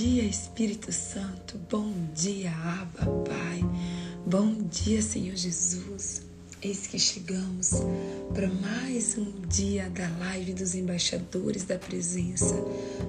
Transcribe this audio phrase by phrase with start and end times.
[0.00, 1.60] dia, Espírito Santo.
[1.70, 3.60] Bom dia, Abba, Pai.
[4.24, 6.22] Bom dia, Senhor Jesus.
[6.62, 7.72] Eis que chegamos
[8.32, 12.54] para mais um dia da live dos embaixadores da presença,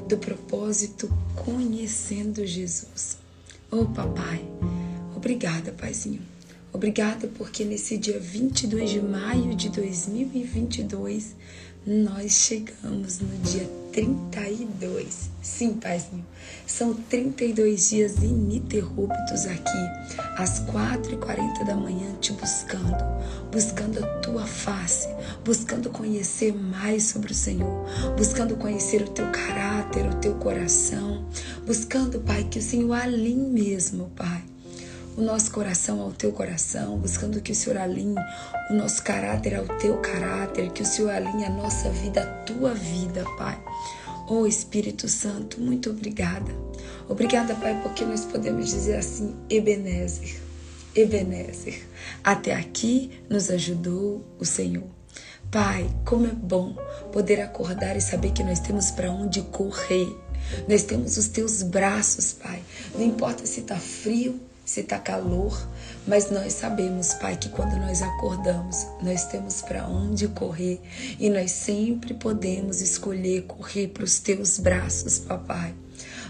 [0.09, 1.09] do propósito
[1.45, 3.17] Conhecendo Jesus.
[3.71, 4.45] Oh, papai,
[5.15, 6.21] obrigada, Paizinho.
[6.73, 11.37] Obrigada porque nesse dia 22 de maio de 2022
[11.87, 15.29] nós chegamos no dia 32.
[15.41, 16.25] Sim, Paizinho,
[16.65, 23.03] são 32 dias ininterruptos aqui, às 4h40 da manhã, te buscando,
[23.51, 25.07] buscando a tua face,
[25.43, 27.85] buscando conhecer mais sobre o Senhor,
[28.17, 31.25] buscando conhecer o teu caráter, o teu coração,
[31.65, 34.43] buscando, Pai, que o Senhor alinhe mesmo, Pai
[35.17, 38.15] o nosso coração ao teu coração, buscando que o Senhor alinhe
[38.69, 42.73] o nosso caráter ao teu caráter, que o Senhor alinhe a nossa vida à tua
[42.73, 43.59] vida, Pai.
[44.27, 46.51] Oh Espírito Santo, muito obrigada.
[47.09, 50.39] Obrigada, Pai, porque nós podemos dizer assim, Ebenezer,
[50.95, 51.81] Ebenezer.
[52.23, 54.87] Até aqui nos ajudou o Senhor.
[55.51, 56.75] Pai, como é bom
[57.11, 60.07] poder acordar e saber que nós temos para onde correr.
[60.67, 62.63] Nós temos os teus braços, Pai.
[62.95, 65.67] Não importa se está frio, se está calor,
[66.07, 70.81] mas nós sabemos, Pai, que quando nós acordamos, nós temos para onde correr
[71.19, 75.73] e nós sempre podemos escolher correr para os teus braços, papai.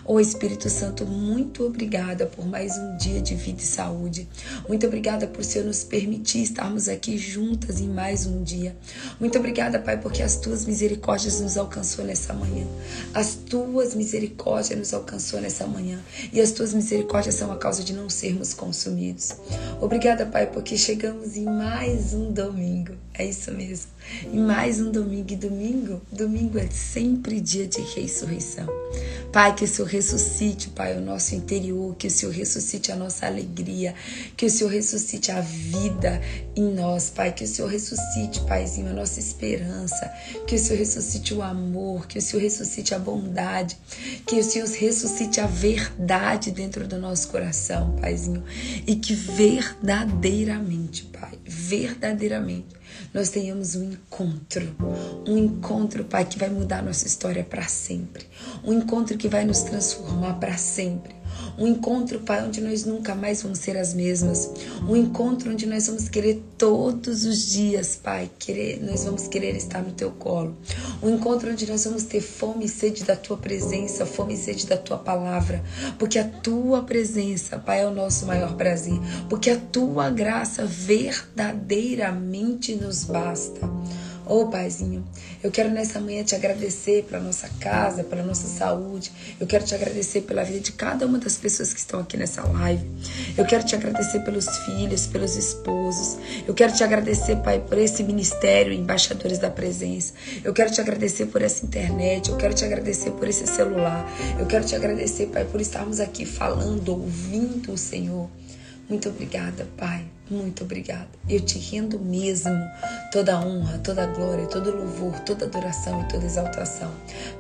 [0.04, 4.28] Ô oh, Espírito Santo, muito obrigada por mais um dia de vida e saúde.
[4.68, 8.76] Muito obrigada por Senhor nos permitir estarmos aqui juntas em mais um dia.
[9.20, 12.66] Muito obrigada, Pai, porque as tuas misericórdias nos alcançou nessa manhã.
[13.14, 16.00] As tuas misericórdias nos alcançou nessa manhã.
[16.34, 19.36] E as tuas misericórdias são a causa de não sermos consumidos.
[19.80, 22.94] Obrigada, Pai, porque chegamos em mais um domingo.
[23.14, 23.92] É isso mesmo.
[24.24, 25.34] Em mais um domingo.
[25.34, 28.68] E domingo, domingo é sempre dia de ressurreição.
[29.32, 33.26] Pai, que o Senhor ressuscite, Pai, o nosso interior, que o Senhor ressuscite a nossa
[33.26, 33.94] alegria,
[34.36, 36.22] que o Senhor ressuscite a vida
[36.56, 40.12] em nós, Pai, que o Senhor ressuscite, Paizinho, a nossa esperança,
[40.48, 43.78] que o Senhor ressuscite o amor, que o Senhor ressuscite a bondade,
[44.26, 48.44] que o Senhor ressuscite a verdade dentro do nosso coração, Paizinho,
[48.86, 52.81] e que verdadeiramente, Pai, verdadeiramente
[53.14, 54.76] nós tenhamos um encontro,
[55.28, 58.26] um encontro, Pai, que vai mudar nossa história para sempre,
[58.64, 61.21] um encontro que vai nos transformar para sempre.
[61.58, 64.50] Um encontro, Pai, onde nós nunca mais vamos ser as mesmas.
[64.88, 69.82] Um encontro onde nós vamos querer todos os dias, Pai, querer, nós vamos querer estar
[69.82, 70.56] no teu colo.
[71.02, 74.68] Um encontro onde nós vamos ter fome e sede da tua presença, fome e sede
[74.68, 75.64] da tua palavra,
[76.00, 79.00] porque a tua presença, Pai, é o nosso maior prazer,
[79.30, 83.70] porque a tua graça verdadeiramente nos basta.
[84.32, 85.04] Ô oh, Paizinho,
[85.44, 89.12] eu quero nessa manhã te agradecer pela nossa casa, pela nossa saúde.
[89.38, 92.42] Eu quero te agradecer pela vida de cada uma das pessoas que estão aqui nessa
[92.42, 92.90] live.
[93.38, 96.18] Eu quero te agradecer pelos filhos, pelos esposos.
[96.48, 100.14] Eu quero te agradecer, Pai, por esse ministério, embaixadores da presença.
[100.46, 102.30] Eu quero te agradecer por essa internet.
[102.30, 104.10] Eu quero te agradecer por esse celular.
[104.40, 108.30] Eu quero te agradecer, Pai, por estarmos aqui falando, ouvindo o Senhor.
[108.92, 110.06] Muito obrigada, Pai.
[110.30, 111.08] Muito obrigada.
[111.30, 112.52] Eu te rendo mesmo
[113.10, 116.92] toda honra, toda glória, todo louvor, toda adoração e toda exaltação.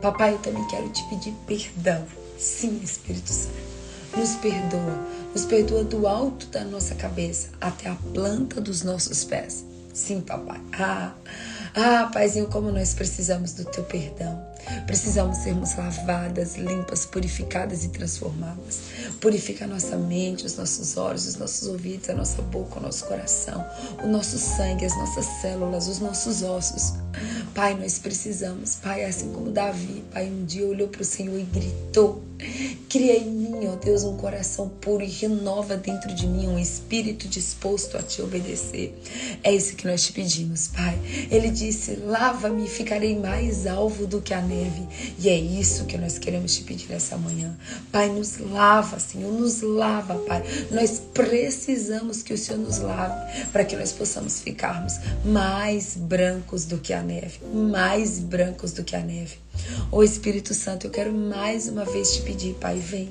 [0.02, 2.06] Papai, eu também quero te pedir perdão.
[2.40, 3.54] Sim, Espírito Santo.
[4.16, 5.06] Nos perdoa.
[5.34, 9.66] Nos perdoa do alto da nossa cabeça até a planta dos nossos pés.
[9.94, 10.62] Sim, papai.
[10.72, 11.14] Ah,
[11.76, 14.42] ah, Paizinho, como nós precisamos do teu perdão.
[14.86, 18.82] Precisamos sermos lavadas, limpas, purificadas e transformadas.
[19.20, 23.06] Purifica a nossa mente, os nossos olhos, os nossos ouvidos, a nossa boca, o nosso
[23.06, 23.66] coração,
[24.04, 26.94] o nosso sangue, as nossas células, os nossos ossos.
[27.54, 28.76] Pai, nós precisamos.
[28.76, 32.24] Pai, assim como Davi, Pai, um dia olhou para o Senhor e gritou:
[32.90, 37.28] Cria em mim, ó Deus, um coração puro e renova dentro de mim um espírito
[37.28, 39.00] disposto a te obedecer.
[39.44, 41.00] É isso que nós te pedimos, Pai.
[41.30, 44.88] Ele disse: Lava-me e ficarei mais alvo do que a neve.
[45.20, 47.56] E é isso que nós queremos te pedir essa manhã.
[47.92, 50.44] Pai, nos lava, Senhor, nos lava, Pai.
[50.72, 54.94] Nós precisamos que o Senhor nos lave para que nós possamos ficarmos
[55.26, 59.38] mais brancos do que a neve, mais brancos do que a neve.
[59.92, 63.10] Ô Espírito Santo, eu quero mais uma vez te pedir, Pai, vem.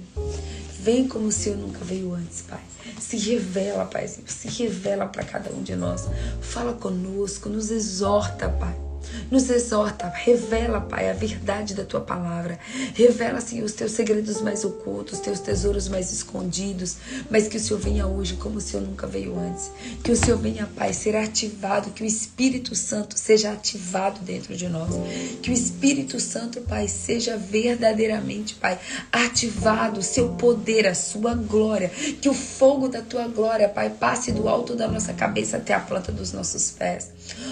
[0.82, 2.60] Vem como o Senhor nunca veio antes, Pai.
[2.98, 4.08] Se revela, Pai.
[4.08, 6.08] Se revela para cada um de nós.
[6.40, 8.89] Fala conosco, nos exorta, Pai.
[9.30, 12.58] Nos exorta, revela, Pai, a verdade da tua palavra.
[12.94, 16.96] Revela, Senhor, os teus segredos mais ocultos, os teus tesouros mais escondidos.
[17.30, 19.70] Mas que o Senhor venha hoje como o Senhor nunca veio antes.
[20.02, 24.68] Que o Senhor venha, Pai, ser ativado, que o Espírito Santo seja ativado dentro de
[24.68, 24.94] nós.
[25.42, 28.78] Que o Espírito Santo, Pai, seja verdadeiramente, Pai,
[29.12, 31.88] ativado, o seu poder, a sua glória.
[32.20, 35.80] Que o fogo da tua glória, Pai, passe do alto da nossa cabeça até a
[35.80, 37.10] planta dos nossos pés.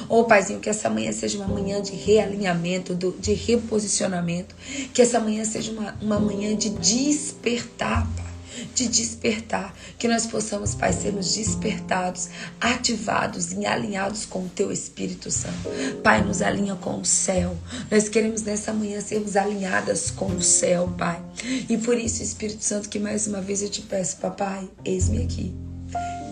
[0.08, 4.54] Oh, Paizinho, que essa manhã seja uma manhã de realinhamento, de reposicionamento.
[4.92, 8.28] Que essa manhã seja uma, uma manhã de despertar, Pai
[8.74, 12.28] de despertar, que nós possamos, Pai, sermos despertados,
[12.60, 15.68] ativados e alinhados com o Teu Espírito Santo.
[16.02, 17.56] Pai, nos alinha com o céu.
[17.90, 21.22] Nós queremos nessa manhã sermos alinhadas com o céu, Pai.
[21.68, 25.54] E por isso, Espírito Santo, que mais uma vez eu te peço, Papai, eis-me aqui.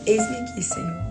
[0.06, 1.06] Eis-me aqui, Senhor.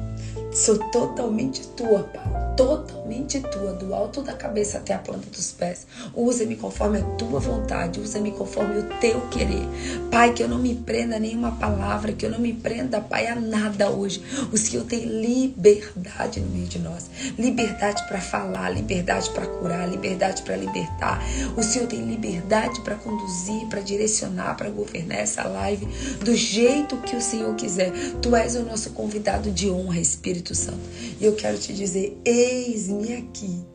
[0.56, 5.86] Sou totalmente tua, Pai totalmente tua, do alto da cabeça até a planta dos pés.
[6.13, 9.68] Usa-me conforme a tua vontade, usa-me conforme o teu querer.
[10.10, 13.28] Pai, que eu não me prenda a nenhuma palavra, que eu não me prenda, Pai,
[13.28, 14.24] a nada hoje.
[14.52, 17.10] O Senhor tem liberdade no meio de nós.
[17.38, 21.22] Liberdade para falar, liberdade para curar, liberdade para libertar.
[21.58, 25.86] O Senhor tem liberdade para conduzir, para direcionar, para governar essa live
[26.24, 27.92] do jeito que o Senhor quiser.
[28.22, 30.80] Tu és o nosso convidado de honra, Espírito Santo.
[31.19, 33.65] E eu quero te dizer, Eis-me aqui.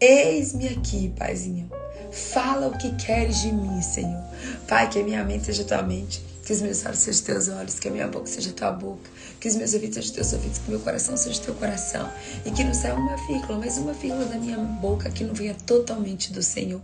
[0.00, 1.68] Eis-me aqui, Paizinho.
[2.12, 4.22] Fala o que queres de mim, Senhor.
[4.66, 7.78] Pai, que a minha mente seja tua mente, que os meus olhos sejam teus olhos,
[7.78, 10.70] que a minha boca seja tua boca, que os meus ouvidos sejam teus ouvidos, que
[10.70, 12.10] meu coração seja teu coração.
[12.46, 15.54] E que não saia uma vírgula, mas uma vírgula da minha boca que não venha
[15.66, 16.80] totalmente do Senhor.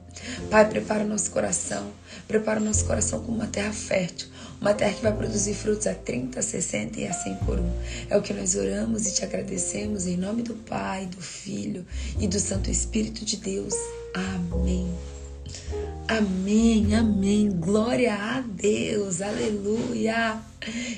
[0.50, 1.90] Pai, prepara o nosso coração,
[2.28, 4.28] prepara o nosso coração como uma terra fértil,
[4.64, 7.70] uma terra que vai produzir frutos a 30, 60 e a 100 por um.
[8.08, 11.84] É o que nós oramos e te agradecemos em nome do Pai, do Filho
[12.19, 13.75] e do Santo Espírito de Deus.
[14.14, 14.88] Amém.
[16.08, 17.50] Amém, amém.
[17.50, 20.40] Glória a Deus, aleluia.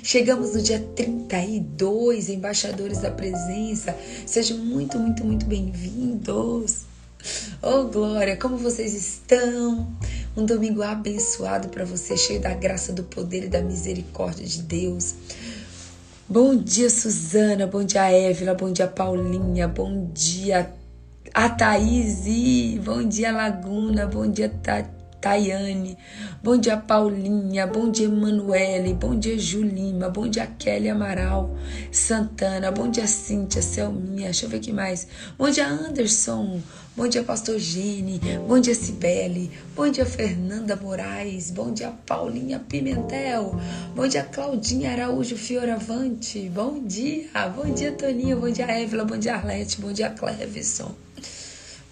[0.01, 3.97] Chegamos no dia 32, embaixadores da presença.
[4.27, 6.86] Sejam muito, muito, muito bem-vindos.
[7.63, 9.87] Oh, glória, como vocês estão?
[10.37, 15.15] Um domingo abençoado para você, cheio da graça, do poder e da misericórdia de Deus.
[16.29, 17.67] Bom dia, Suzana.
[17.67, 18.55] Bom dia, Évila.
[18.55, 19.67] Bom dia, Paulinha.
[19.69, 20.73] Bom dia,
[21.33, 22.25] a Thaís.
[22.85, 24.07] Bom dia, Laguna.
[24.07, 24.49] Bom dia.
[25.27, 25.99] Tayane,
[26.41, 31.57] bom dia Paulinha, bom dia Emanuele, bom dia Julima, bom dia Kelly Amaral,
[31.91, 36.61] Santana, bom dia Cíntia, Selminha, deixa eu ver aqui mais, bom dia Anderson,
[36.97, 43.55] bom dia Pastor Gene, bom dia Cibele, bom dia Fernanda Moraes, bom dia Paulinha Pimentel,
[43.95, 49.35] bom dia Claudinha Araújo Fioravante, bom dia, bom dia Toninha, bom dia Évila, bom dia
[49.35, 50.95] Arlete, bom dia Clevison.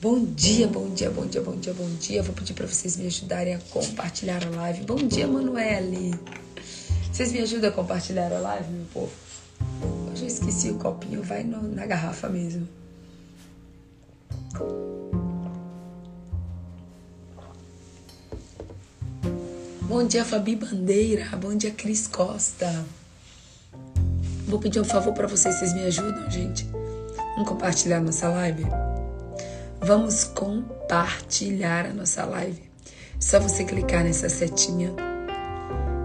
[0.01, 2.23] Bom dia, bom dia, bom dia, bom dia, bom dia.
[2.23, 4.85] Vou pedir para vocês me ajudarem a compartilhar a live.
[4.85, 6.11] Bom dia, Manuele.
[7.11, 9.13] Vocês me ajudam a compartilhar a live, meu povo?
[10.21, 12.69] Eu esqueci o copinho, vai no, na garrafa mesmo.
[19.95, 21.25] Bom dia, Fabi Bandeira.
[21.37, 22.85] Bom dia, Cris Costa.
[24.45, 26.67] Vou pedir um favor para vocês, vocês me ajudam, gente?
[27.37, 28.67] Vamos compartilhar nossa live?
[29.81, 32.61] Vamos compartilhar a nossa live.
[33.21, 34.93] Só você clicar nessa setinha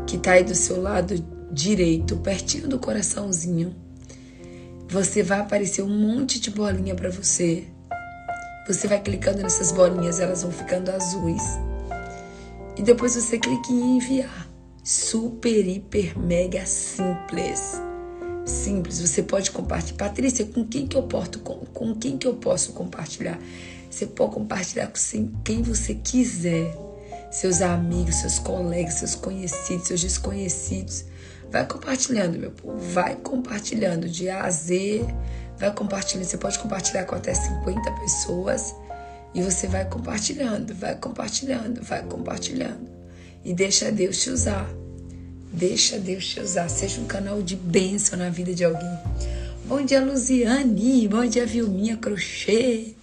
[0.06, 1.15] que tá aí do seu lado
[1.51, 3.75] direito, pertinho do coraçãozinho.
[4.88, 7.65] Você vai aparecer um monte de bolinha para você.
[8.68, 11.69] Você vai clicando nessas bolinhas, elas vão ficando azuis.
[12.79, 14.50] E depois você clica em enviar.
[14.83, 17.79] Super, hiper, mega simples
[18.50, 19.00] simples.
[19.00, 19.98] Você pode compartilhar.
[19.98, 23.39] Patrícia, com quem que eu posso, com, com quem que eu posso compartilhar?
[23.89, 26.75] Você pode compartilhar com quem você quiser.
[27.31, 31.05] Seus amigos, seus colegas, seus conhecidos, seus desconhecidos.
[31.51, 32.77] Vai compartilhando, meu povo.
[32.77, 35.05] Vai compartilhando de A a Z.
[35.57, 36.25] Vai compartilhando.
[36.25, 38.75] Você pode compartilhar com até 50 pessoas.
[39.33, 42.89] E você vai compartilhando, vai compartilhando, vai compartilhando.
[43.43, 44.69] E deixa Deus te usar.
[45.53, 46.69] Deixa Deus te usar.
[46.69, 48.98] Seja um canal de bênção na vida de alguém.
[49.65, 51.07] Bom dia, Luziane.
[51.07, 52.93] Bom dia, Vilminha Crochê.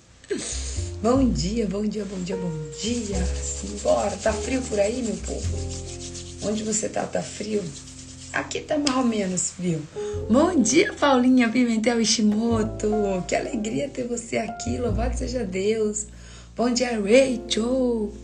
[1.03, 2.53] Bom dia, bom dia, bom dia, bom
[2.83, 3.25] dia.
[3.25, 4.17] Simbora.
[4.17, 5.59] Tá frio por aí, meu povo?
[6.43, 7.03] Onde você tá?
[7.05, 7.63] Tá frio?
[8.33, 9.81] Aqui tá mais ou menos frio.
[10.29, 12.91] Bom dia, Paulinha Pimentel Ishimoto.
[13.29, 14.79] Que alegria ter você aqui.
[14.79, 16.07] Louvado seja Deus.
[16.57, 18.15] Bom dia, Rachel.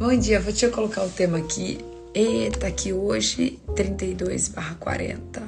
[0.00, 1.78] Bom dia, vou te colocar o tema aqui.
[2.12, 5.40] Eita, aqui hoje 32 barra 40.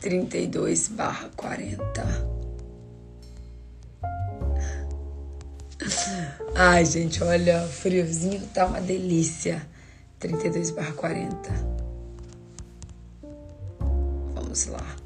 [0.00, 2.30] 32 barra 40.
[6.56, 9.60] Ai, gente, olha, friozinho tá uma delícia.
[10.18, 11.50] 32 barra 40.
[14.32, 14.99] Vamos lá.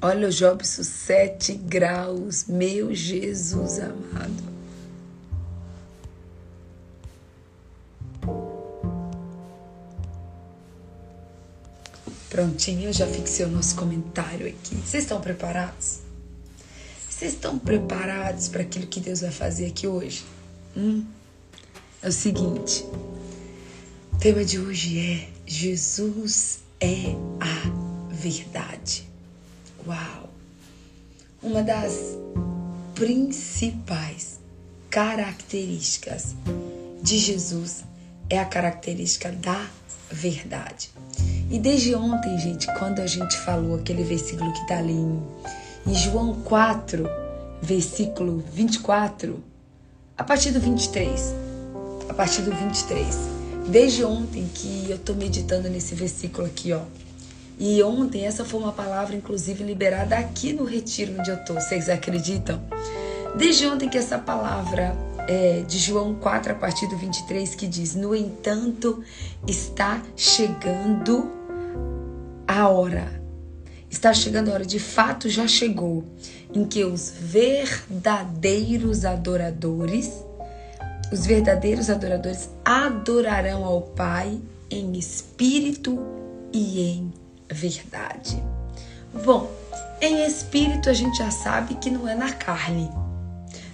[0.00, 2.44] Olha o Jobson, 7 graus.
[2.46, 4.58] Meu Jesus amado.
[12.30, 14.76] Prontinho, eu já fixei o nosso comentário aqui.
[14.76, 15.98] Vocês estão preparados?
[17.10, 20.24] Vocês estão preparados para aquilo que Deus vai fazer aqui hoje?
[20.76, 21.04] Hum?
[22.00, 22.84] É o seguinte:
[24.12, 29.08] o tema de hoje é Jesus é a verdade.
[29.86, 30.30] Uau!
[31.42, 32.16] Uma das
[32.94, 34.40] principais
[34.90, 36.34] características
[37.02, 37.84] de Jesus
[38.28, 39.66] é a característica da
[40.10, 40.90] verdade.
[41.50, 45.22] E desde ontem, gente, quando a gente falou aquele versículo que está ali em,
[45.86, 47.06] em João 4,
[47.62, 49.42] versículo 24,
[50.16, 51.34] a partir do 23,
[52.08, 53.16] a partir do 23,
[53.68, 56.82] desde ontem que eu estou meditando nesse versículo aqui, ó.
[57.58, 61.60] E ontem essa foi uma palavra, inclusive, liberada aqui no retiro onde eu estou.
[61.60, 62.62] Vocês acreditam?
[63.36, 64.96] Desde ontem que essa palavra
[65.26, 69.02] é, de João 4, a partir do 23, que diz: No entanto,
[69.46, 71.32] está chegando
[72.46, 73.18] a hora.
[73.90, 76.04] Está chegando a hora, de fato já chegou,
[76.54, 80.12] em que os verdadeiros adoradores,
[81.10, 84.38] os verdadeiros adoradores adorarão ao Pai
[84.70, 85.98] em espírito
[86.52, 87.12] e em
[87.50, 88.42] verdade.
[89.24, 89.50] Bom,
[90.00, 92.90] em espírito a gente já sabe que não é na carne,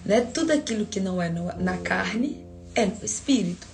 [0.05, 0.21] né?
[0.21, 3.67] Tudo aquilo que não é na carne é no espírito.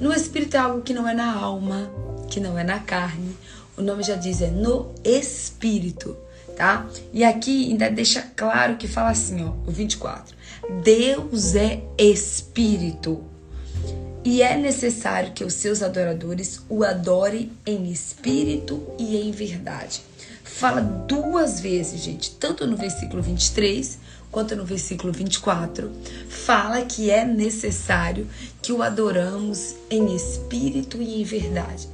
[0.00, 1.90] No espírito é algo que não é na alma,
[2.30, 3.36] que não é na carne
[3.78, 6.16] o nome já diz, é no espírito,
[6.56, 6.86] tá?
[7.12, 10.36] E aqui ainda deixa claro que fala assim, ó, o 24.
[10.82, 13.22] Deus é espírito.
[14.24, 20.02] E é necessário que os seus adoradores o adorem em espírito e em verdade.
[20.44, 23.98] Fala duas vezes, gente, tanto no versículo 23
[24.30, 25.90] quanto no versículo 24,
[26.28, 28.28] fala que é necessário
[28.60, 31.88] que o adoramos em espírito e em verdade.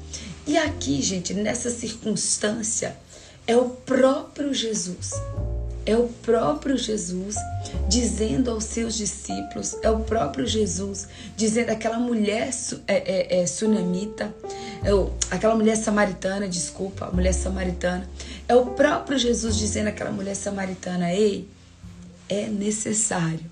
[0.46, 2.96] E aqui, gente, nessa circunstância,
[3.46, 5.12] é o próprio Jesus.
[5.86, 7.36] É o próprio Jesus
[7.88, 12.50] dizendo aos seus discípulos, é o próprio Jesus dizendo àquela mulher
[12.86, 14.34] é, é, é, sunamita,
[14.82, 18.08] é o, aquela mulher samaritana, desculpa, a mulher samaritana,
[18.48, 21.46] é o próprio Jesus dizendo àquela mulher samaritana: ei,
[22.28, 23.50] é necessário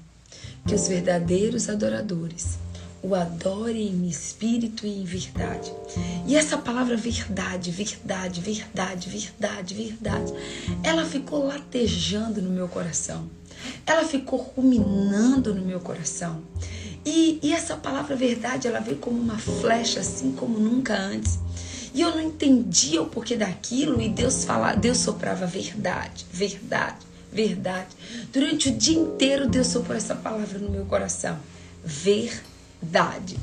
[0.66, 2.61] que os verdadeiros adoradores
[3.02, 5.72] o adore em espírito e em verdade.
[6.26, 10.32] E essa palavra verdade, verdade, verdade, verdade, verdade,
[10.84, 13.28] ela ficou latejando no meu coração.
[13.84, 16.42] Ela ficou ruminando no meu coração.
[17.04, 21.40] E, e essa palavra verdade, ela veio como uma flecha, assim como nunca antes.
[21.92, 27.88] E eu não entendia o porquê daquilo e Deus falava, Deus soprava verdade, verdade, verdade.
[28.32, 31.38] Durante o dia inteiro Deus soprou essa palavra no meu coração.
[31.84, 32.51] Verdade
[32.82, 33.38] verdade.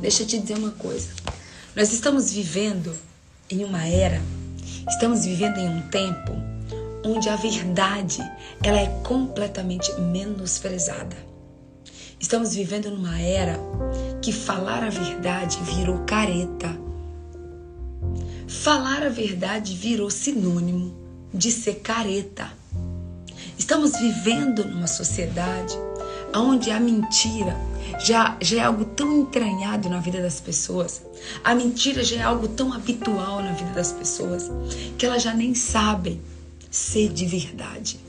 [0.00, 1.08] Deixa eu te dizer uma coisa.
[1.74, 2.94] Nós estamos vivendo
[3.50, 4.20] em uma era,
[4.88, 6.32] estamos vivendo em um tempo
[7.04, 8.18] onde a verdade
[8.62, 11.16] ela é completamente menosprezada.
[12.20, 13.58] Estamos vivendo numa era
[14.22, 16.74] que falar a verdade virou careta.
[18.46, 20.94] Falar a verdade virou sinônimo
[21.32, 22.50] de ser careta.
[23.58, 25.76] Estamos vivendo numa sociedade
[26.34, 27.54] onde a mentira
[27.98, 31.02] já, já é algo tão entranhado na vida das pessoas,
[31.42, 34.50] a mentira já é algo tão habitual na vida das pessoas,
[34.98, 36.20] que elas já nem sabem
[36.70, 38.00] ser de verdade.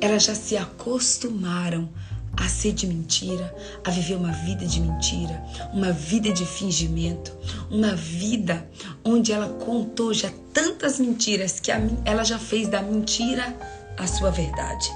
[0.00, 1.88] Elas já se acostumaram
[2.36, 3.52] a ser de mentira,
[3.84, 7.32] a viver uma vida de mentira, uma vida de fingimento,
[7.70, 8.68] uma vida
[9.04, 11.72] onde ela contou já tantas mentiras que
[12.04, 13.56] ela já fez da mentira
[13.96, 14.88] a sua verdade.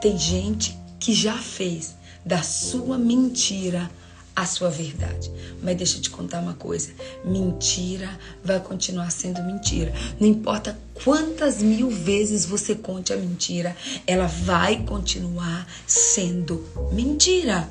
[0.00, 3.90] Tem gente que já fez da sua mentira
[4.34, 5.30] a sua verdade.
[5.62, 6.90] Mas deixa eu te contar uma coisa:
[7.24, 8.08] mentira
[8.42, 9.92] vai continuar sendo mentira.
[10.18, 13.76] Não importa quantas mil vezes você conte a mentira,
[14.06, 17.68] ela vai continuar sendo mentira.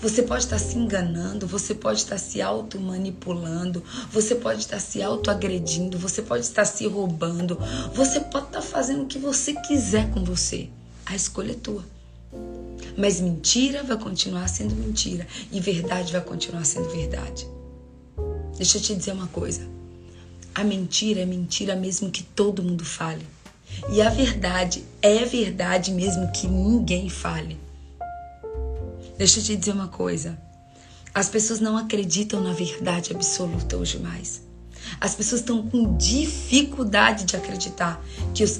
[0.00, 3.82] Você pode estar se enganando, você pode estar se auto-manipulando,
[4.12, 7.58] você pode estar se auto-agredindo, você pode estar se roubando,
[7.94, 10.68] você pode estar fazendo o que você quiser com você.
[11.06, 11.84] A escolha é tua.
[12.96, 17.46] Mas mentira vai continuar sendo mentira e verdade vai continuar sendo verdade.
[18.56, 19.68] Deixa eu te dizer uma coisa.
[20.54, 23.26] A mentira é mentira mesmo que todo mundo fale.
[23.90, 27.58] E a verdade é verdade mesmo que ninguém fale.
[29.18, 30.38] Deixa eu te dizer uma coisa.
[31.12, 34.45] As pessoas não acreditam na verdade absoluta hoje mais.
[35.00, 38.02] As pessoas estão com dificuldade de acreditar
[38.34, 38.56] que, os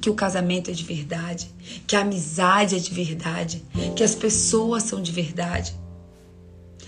[0.00, 1.50] que o casamento é de verdade,
[1.86, 3.64] que a amizade é de verdade,
[3.96, 5.74] que as pessoas são de verdade.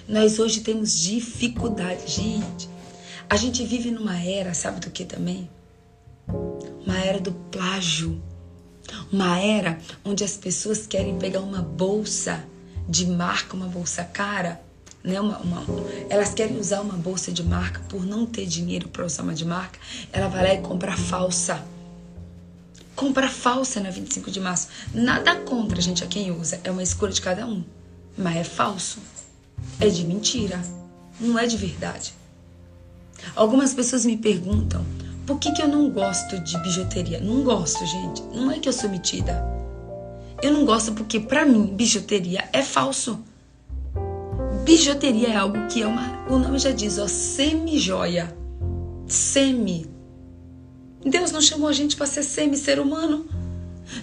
[0.09, 2.69] Nós hoje temos dificuldade, gente.
[3.29, 5.49] A gente vive numa era, sabe do que também?
[6.85, 8.23] Uma era do plágio.
[9.11, 12.45] Uma era onde as pessoas querem pegar uma bolsa
[12.89, 14.61] de marca, uma bolsa cara,
[15.05, 15.21] né?
[15.21, 15.63] Uma, uma,
[16.09, 19.45] elas querem usar uma bolsa de marca por não ter dinheiro para usar uma de
[19.45, 19.79] marca,
[20.11, 21.63] ela vai lá e compra falsa.
[22.97, 24.69] Compra falsa na 25 de março.
[24.95, 26.61] Nada contra, gente, a quem usa.
[26.65, 27.63] É uma escolha de cada um.
[28.17, 29.01] Mas é falso.
[29.79, 30.63] É de mentira.
[31.21, 32.15] Não é de verdade.
[33.35, 34.85] Algumas pessoas me perguntam
[35.27, 37.19] por que, que eu não gosto de bijuteria.
[37.19, 38.23] Não gosto, gente.
[38.33, 39.45] Não é que eu sou metida.
[40.41, 43.25] Eu não gosto porque, para mim, bijuteria é falso.
[44.65, 46.27] Bijuteria é algo que é uma.
[46.29, 48.35] O nome já diz, ó, semi-joia.
[49.07, 49.87] Semi.
[51.05, 53.27] Deus não chamou a gente para ser semi-ser humano.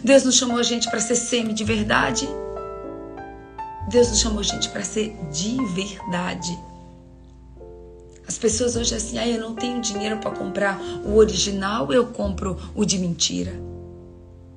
[0.04, 2.30] Deus não chamou a gente para ser semi de verdade.
[3.90, 6.58] Deus não chamou a gente para ser de verdade.
[8.28, 12.56] As pessoas hoje assim, ah, eu não tenho dinheiro para comprar o original, eu compro
[12.76, 13.52] o de mentira.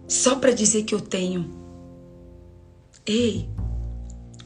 [0.07, 1.51] Só para dizer que eu tenho.
[3.07, 3.49] Ei,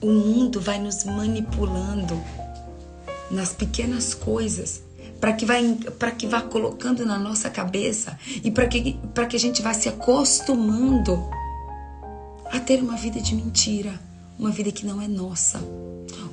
[0.00, 2.20] o mundo vai nos manipulando
[3.30, 4.82] nas pequenas coisas
[5.20, 9.36] para que vai para que vá colocando na nossa cabeça e para que para que
[9.36, 11.28] a gente vá se acostumando
[12.50, 14.00] a ter uma vida de mentira,
[14.38, 15.60] uma vida que não é nossa.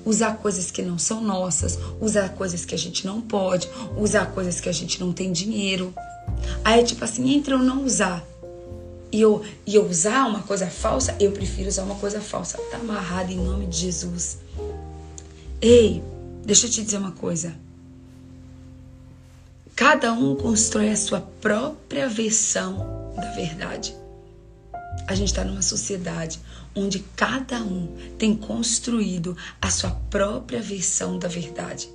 [0.05, 3.67] Usar coisas que não são nossas, usar coisas que a gente não pode,
[3.97, 5.93] usar coisas que a gente não tem dinheiro.
[6.63, 8.23] Aí tipo assim, entre eu não usar
[9.15, 12.57] e eu, e eu usar uma coisa falsa, eu prefiro usar uma coisa falsa.
[12.69, 14.39] Tá amarrado em nome de Jesus.
[15.61, 16.03] Ei,
[16.43, 17.55] deixa eu te dizer uma coisa.
[19.73, 23.95] Cada um constrói a sua própria versão da verdade.
[25.07, 26.41] A gente está numa sociedade
[26.75, 31.87] onde cada um tem construído a sua própria versão da verdade,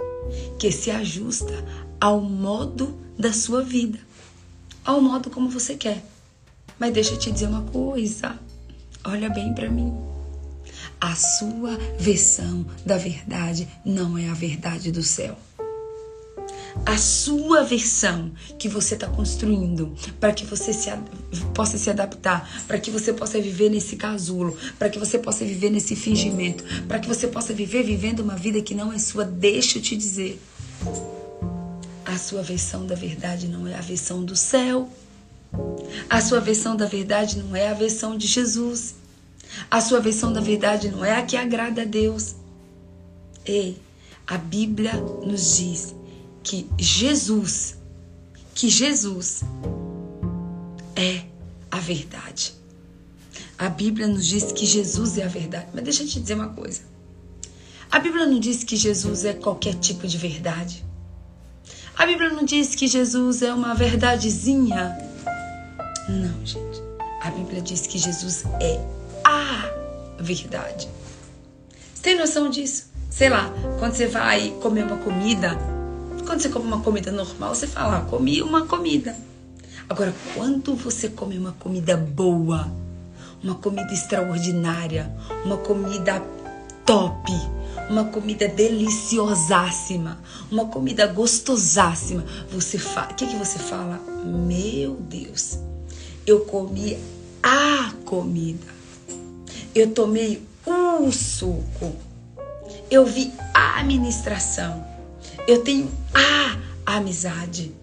[0.58, 1.52] que se ajusta
[2.00, 3.98] ao modo da sua vida,
[4.82, 6.09] ao modo como você quer.
[6.80, 8.38] Mas deixa eu te dizer uma coisa.
[9.04, 9.94] Olha bem para mim.
[10.98, 15.36] A sua versão da verdade não é a verdade do céu.
[16.86, 20.90] A sua versão que você está construindo para que você se,
[21.52, 25.68] possa se adaptar, para que você possa viver nesse casulo, para que você possa viver
[25.68, 29.24] nesse fingimento, para que você possa viver vivendo uma vida que não é sua.
[29.24, 30.40] Deixa eu te dizer.
[32.06, 34.88] A sua versão da verdade não é a versão do céu.
[36.08, 38.94] A sua versão da verdade não é a versão de Jesus.
[39.70, 42.36] A sua versão da verdade não é a que agrada a Deus.
[43.44, 43.80] Ei,
[44.26, 45.94] a Bíblia nos diz
[46.42, 47.76] que Jesus,
[48.54, 49.42] que Jesus
[50.94, 51.24] é
[51.70, 52.54] a verdade.
[53.58, 55.66] A Bíblia nos diz que Jesus é a verdade.
[55.74, 56.82] Mas deixa eu te dizer uma coisa.
[57.90, 60.84] A Bíblia não diz que Jesus é qualquer tipo de verdade.
[61.96, 65.09] A Bíblia não diz que Jesus é uma verdadezinha
[66.08, 66.82] não, gente.
[67.20, 68.80] A Bíblia diz que Jesus é
[69.24, 69.70] a
[70.18, 70.88] verdade.
[71.94, 72.90] Você tem noção disso?
[73.10, 75.58] Sei lá, quando você vai comer uma comida,
[76.26, 79.14] quando você come uma comida normal, você fala, ah, comi uma comida.
[79.88, 82.70] Agora, quando você come uma comida boa,
[83.42, 85.10] uma comida extraordinária,
[85.44, 86.22] uma comida
[86.86, 87.32] top,
[87.90, 90.18] uma comida deliciosíssima,
[90.50, 94.00] uma comida gostosássima, você fala, o que, que você fala?
[94.24, 95.58] Meu Deus,
[96.30, 96.96] eu comi
[97.42, 98.66] a comida.
[99.74, 101.96] Eu tomei o suco.
[102.90, 104.86] Eu vi a administração.
[105.46, 107.74] Eu tenho a amizade.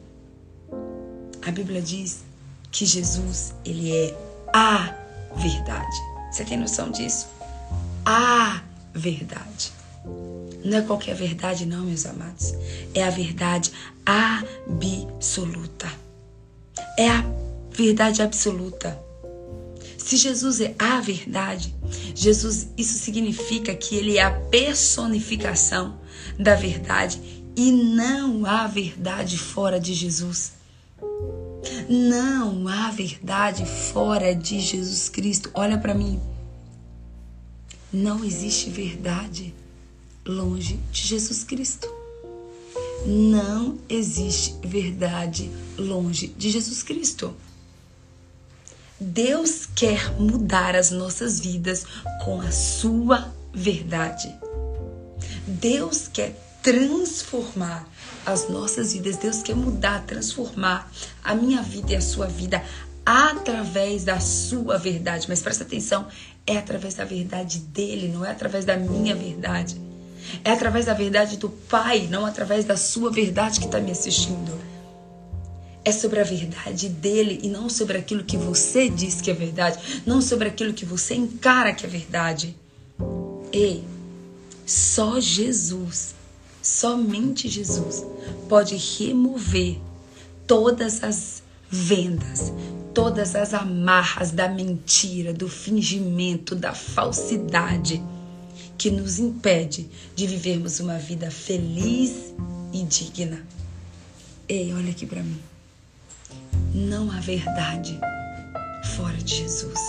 [1.46, 2.24] A Bíblia diz
[2.72, 4.18] que Jesus, ele é
[4.54, 4.96] a
[5.36, 5.98] verdade.
[6.32, 7.28] Você tem noção disso?
[8.06, 8.62] A
[8.94, 9.74] verdade.
[10.64, 12.54] Não é qualquer verdade, não, meus amados.
[12.94, 13.72] É a verdade
[14.06, 15.88] absoluta.
[16.98, 17.47] É a
[17.78, 19.00] verdade absoluta.
[19.98, 21.76] Se Jesus é a verdade,
[22.16, 26.00] Jesus, isso significa que ele é a personificação
[26.40, 27.22] da verdade
[27.56, 30.54] e não há verdade fora de Jesus.
[31.88, 35.52] Não há verdade fora de Jesus Cristo.
[35.54, 36.20] Olha para mim.
[37.94, 39.54] Não existe verdade
[40.26, 41.88] longe de Jesus Cristo.
[43.06, 47.36] Não existe verdade longe de Jesus Cristo.
[49.00, 51.86] Deus quer mudar as nossas vidas
[52.26, 54.34] com a sua verdade.
[55.46, 57.88] Deus quer transformar
[58.26, 59.18] as nossas vidas.
[59.18, 60.92] Deus quer mudar, transformar
[61.24, 62.64] a minha vida e a sua vida
[63.06, 65.28] através da sua verdade.
[65.30, 66.08] Mas presta atenção,
[66.46, 69.80] é através da verdade dele, não é através da minha verdade.
[70.44, 74.77] É através da verdade do Pai, não através da sua verdade que está me assistindo.
[75.88, 80.04] É sobre a verdade dele e não sobre aquilo que você diz que é verdade,
[80.06, 82.58] não sobre aquilo que você encara que é verdade.
[83.54, 83.86] Ei,
[84.66, 86.14] só Jesus,
[86.62, 88.06] somente Jesus,
[88.50, 89.80] pode remover
[90.46, 92.52] todas as vendas,
[92.94, 98.04] todas as amarras da mentira, do fingimento, da falsidade
[98.78, 102.34] que nos impede de vivermos uma vida feliz
[102.74, 103.42] e digna.
[104.50, 105.40] Ei, olha aqui para mim.
[106.74, 108.00] Não há verdade
[108.96, 109.80] fora de Jesus.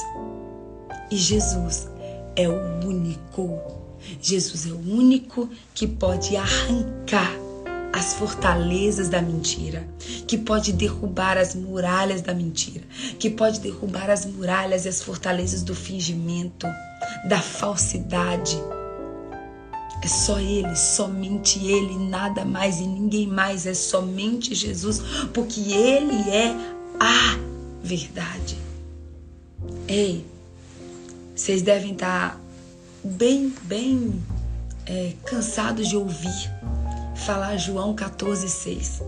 [1.10, 1.88] E Jesus
[2.36, 3.60] é o único.
[4.20, 7.32] Jesus é o único que pode arrancar
[7.92, 9.88] as fortalezas da mentira,
[10.26, 12.84] que pode derrubar as muralhas da mentira,
[13.18, 16.66] que pode derrubar as muralhas e as fortalezas do fingimento,
[17.28, 18.56] da falsidade
[20.02, 25.00] é só Ele, somente Ele, nada mais e ninguém mais, é somente Jesus,
[25.32, 26.54] porque Ele é
[27.00, 27.38] a
[27.82, 28.56] verdade.
[29.86, 30.24] Ei,
[31.34, 32.40] vocês devem estar
[33.02, 34.22] bem, bem
[34.86, 36.50] é, cansados de ouvir
[37.18, 39.02] falar João 14,6.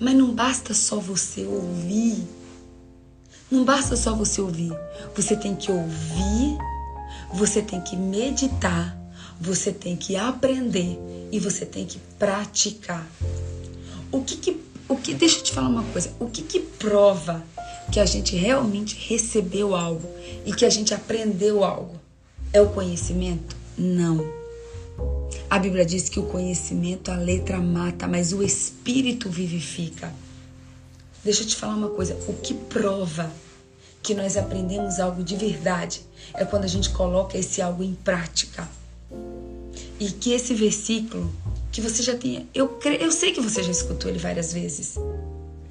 [0.00, 2.26] Mas não basta só você ouvir.
[3.50, 4.72] Não basta só você ouvir.
[5.14, 6.58] Você tem que ouvir,
[7.32, 8.96] você tem que meditar
[9.40, 10.98] você tem que aprender
[11.30, 13.06] e você tem que praticar.
[14.10, 17.44] O que que, o que deixa eu te falar uma coisa, o que que prova
[17.92, 20.08] que a gente realmente recebeu algo
[20.44, 21.98] e que a gente aprendeu algo?
[22.52, 23.56] É o conhecimento?
[23.76, 24.24] Não.
[25.50, 30.12] A Bíblia diz que o conhecimento, a letra mata, mas o espírito vivifica.
[31.24, 33.32] Deixa eu te falar uma coisa, o que prova
[34.02, 36.02] que nós aprendemos algo de verdade
[36.34, 38.68] é quando a gente coloca esse algo em prática.
[40.00, 41.32] E que esse versículo,
[41.72, 44.96] que você já tenha, eu, creio, eu sei que você já escutou ele várias vezes,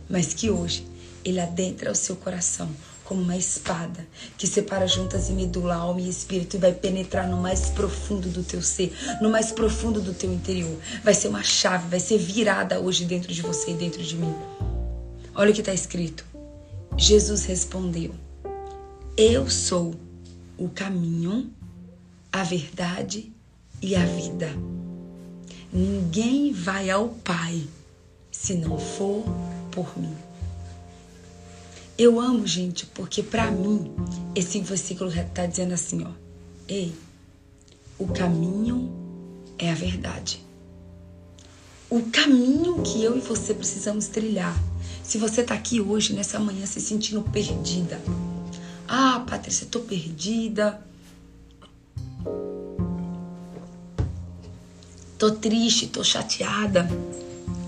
[0.10, 0.86] mas que hoje
[1.23, 2.69] ele adentra o seu coração
[3.08, 4.06] como uma espada
[4.38, 8.43] que separa juntas e medula alma e espírito e vai penetrar no mais profundo do
[8.43, 10.78] teu ser, no mais profundo do teu interior.
[11.04, 14.36] Vai ser uma chave, vai ser virada hoje dentro de você e dentro de mim.
[15.34, 16.26] Olha o que está escrito.
[16.97, 18.13] Jesus respondeu:
[19.15, 19.95] Eu sou
[20.58, 21.50] o caminho,
[22.31, 23.31] a verdade
[23.81, 24.49] e a vida.
[25.71, 27.67] Ninguém vai ao Pai
[28.31, 29.23] se não for
[29.71, 30.15] por mim.
[31.97, 33.91] Eu amo, gente, porque para mim
[34.35, 36.11] esse versículo está dizendo assim, ó.
[36.67, 36.93] Ei,
[37.97, 38.91] o caminho
[39.57, 40.45] é a verdade.
[41.89, 44.55] O caminho que eu e você precisamos trilhar.
[45.03, 47.99] Se você está aqui hoje, nessa manhã, se sentindo perdida.
[48.87, 50.85] Ah, Patrícia, estou perdida.
[55.17, 56.87] Tô triste, tô chateada.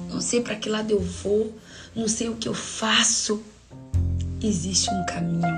[0.09, 1.53] Não sei para que lado eu vou,
[1.95, 3.41] não sei o que eu faço.
[4.41, 5.55] Existe um caminho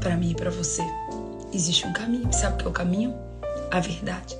[0.00, 0.82] para mim e para você.
[1.52, 2.32] Existe um caminho.
[2.32, 3.14] Sabe o que é o caminho?
[3.70, 4.36] A verdade.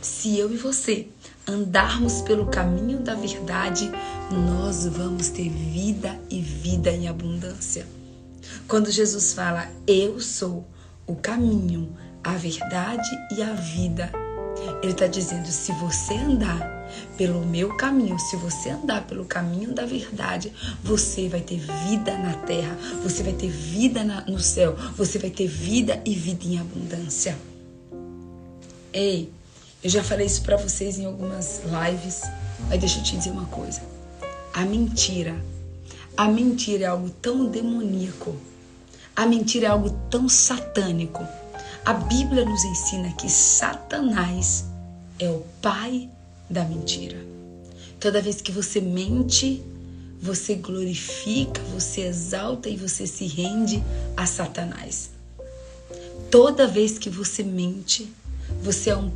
[0.00, 1.08] Se eu e você
[1.46, 3.90] andarmos pelo caminho da verdade,
[4.30, 7.86] nós vamos ter vida e vida em abundância.
[8.66, 10.66] Quando Jesus fala, Eu sou
[11.06, 14.10] o caminho, a verdade e a vida,
[14.82, 16.74] ele está dizendo: se você andar
[17.16, 22.32] pelo meu caminho, se você andar pelo caminho da verdade, você vai ter vida na
[22.32, 26.58] terra, você vai ter vida na, no céu, você vai ter vida e vida em
[26.58, 27.38] abundância.
[28.92, 29.30] Ei,
[29.84, 32.22] eu já falei isso para vocês em algumas lives,
[32.68, 33.82] mas deixa eu te dizer uma coisa.
[34.52, 35.36] A mentira,
[36.16, 38.34] a mentira é algo tão demoníaco,
[39.14, 41.24] a mentira é algo tão satânico
[41.86, 44.64] a Bíblia nos ensina que Satanás
[45.20, 46.10] é o pai
[46.50, 47.16] da mentira.
[48.00, 49.62] Toda vez que você mente,
[50.20, 53.80] você glorifica, você exalta e você se rende
[54.16, 55.10] a Satanás.
[56.28, 58.12] Toda vez que você mente,
[58.60, 59.12] você é um,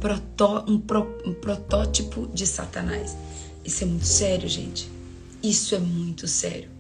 [0.69, 3.17] um, pro, um protótipo de Satanás.
[3.65, 4.89] Isso é muito sério, gente.
[5.43, 6.71] Isso é muito sério.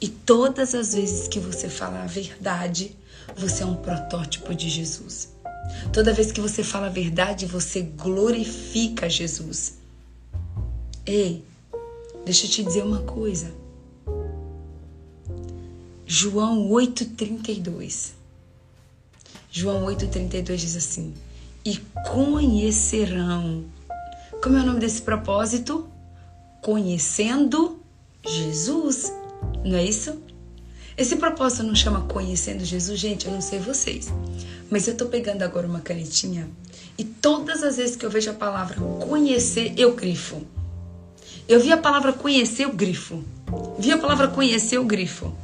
[0.00, 2.96] E todas as vezes que você fala a verdade,
[3.36, 5.32] você é um protótipo de Jesus.
[5.92, 9.78] Toda vez que você fala a verdade, você glorifica Jesus.
[11.06, 11.44] Ei,
[12.24, 13.52] deixa eu te dizer uma coisa.
[16.06, 18.10] João 8,32.
[19.50, 21.14] João 8,32 diz assim:
[21.64, 23.64] E conhecerão.
[24.42, 25.88] Como é o nome desse propósito?
[26.62, 27.80] Conhecendo
[28.26, 29.12] Jesus.
[29.64, 30.20] Não é isso?
[30.96, 34.08] Esse propósito não chama conhecendo Jesus, gente, eu não sei vocês.
[34.70, 36.48] Mas eu tô pegando agora uma canetinha
[36.98, 38.76] e todas as vezes que eu vejo a palavra
[39.06, 40.42] conhecer, eu grifo.
[41.48, 43.24] Eu vi a palavra conhecer, eu grifo.
[43.78, 45.34] Vi a palavra conhecer, eu grifo.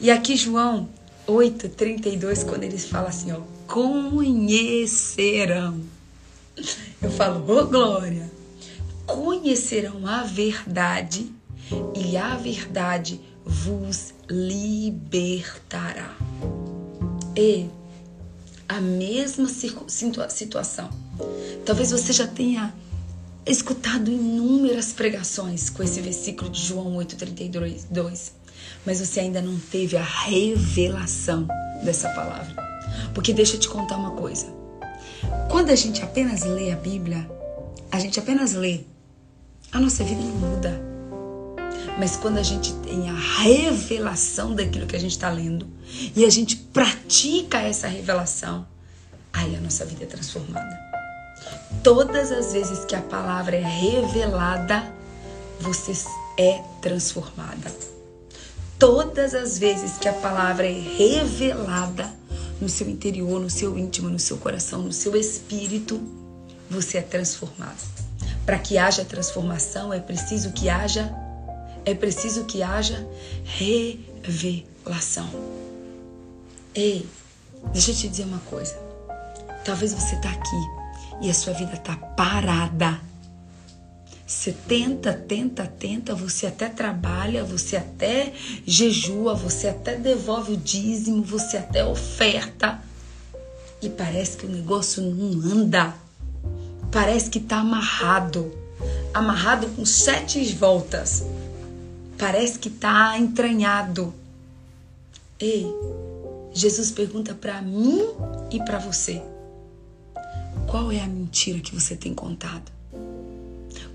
[0.00, 0.88] E aqui João
[1.26, 5.12] 8, 32, quando eles falam assim, ó, conhecerão.
[7.00, 8.30] Eu falo, ô oh, glória!
[9.06, 11.30] Conhecerão a verdade
[11.94, 16.16] e a verdade vos libertará.
[17.36, 17.68] E
[18.68, 20.90] a mesma situação.
[21.64, 22.74] Talvez você já tenha
[23.44, 28.42] escutado inúmeras pregações com esse versículo de João 8,32
[28.84, 31.46] mas você ainda não teve a revelação
[31.84, 32.54] dessa palavra.
[33.14, 34.46] Porque deixa eu te contar uma coisa.
[35.50, 37.28] Quando a gente apenas lê a Bíblia,
[37.90, 38.80] a gente apenas lê,
[39.70, 40.91] a nossa vida não muda.
[41.98, 45.66] Mas quando a gente tem a revelação daquilo que a gente está lendo
[46.16, 48.66] e a gente pratica essa revelação,
[49.32, 50.80] aí a nossa vida é transformada.
[51.82, 54.92] Todas as vezes que a palavra é revelada,
[55.60, 55.92] você
[56.38, 57.70] é transformada
[58.82, 62.12] todas as vezes que a palavra é revelada
[62.60, 66.02] no seu interior, no seu íntimo, no seu coração, no seu espírito,
[66.68, 67.78] você é transformado.
[68.44, 71.14] Para que haja transformação é preciso que haja
[71.84, 73.06] é preciso que haja
[73.44, 75.28] revelação.
[76.74, 77.06] Ei,
[77.72, 78.76] deixa eu te dizer uma coisa.
[79.64, 80.62] Talvez você está aqui
[81.22, 83.00] e a sua vida está parada
[84.32, 88.32] você tenta, tenta, tenta, você até trabalha, você até
[88.66, 92.80] jejua, você até devolve o dízimo, você até oferta.
[93.82, 95.94] E parece que o negócio não anda.
[96.90, 98.50] Parece que está amarrado.
[99.12, 101.22] Amarrado com sete voltas.
[102.22, 104.14] Parece que está entranhado.
[105.40, 105.66] Ei,
[106.54, 108.00] Jesus pergunta para mim
[108.48, 109.20] e para você:
[110.70, 112.70] qual é a mentira que você tem contado?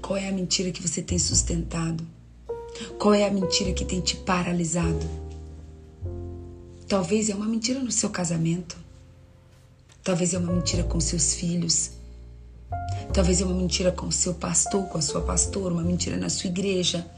[0.02, 2.06] Qual é a mentira que você tem sustentado?
[3.00, 5.10] Qual é a mentira que tem te paralisado?
[6.86, 8.76] Talvez é uma mentira no seu casamento.
[10.04, 11.92] Talvez é uma mentira com seus filhos.
[13.14, 16.50] Talvez é uma mentira com seu pastor, com a sua pastora, uma mentira na sua
[16.50, 17.10] igreja.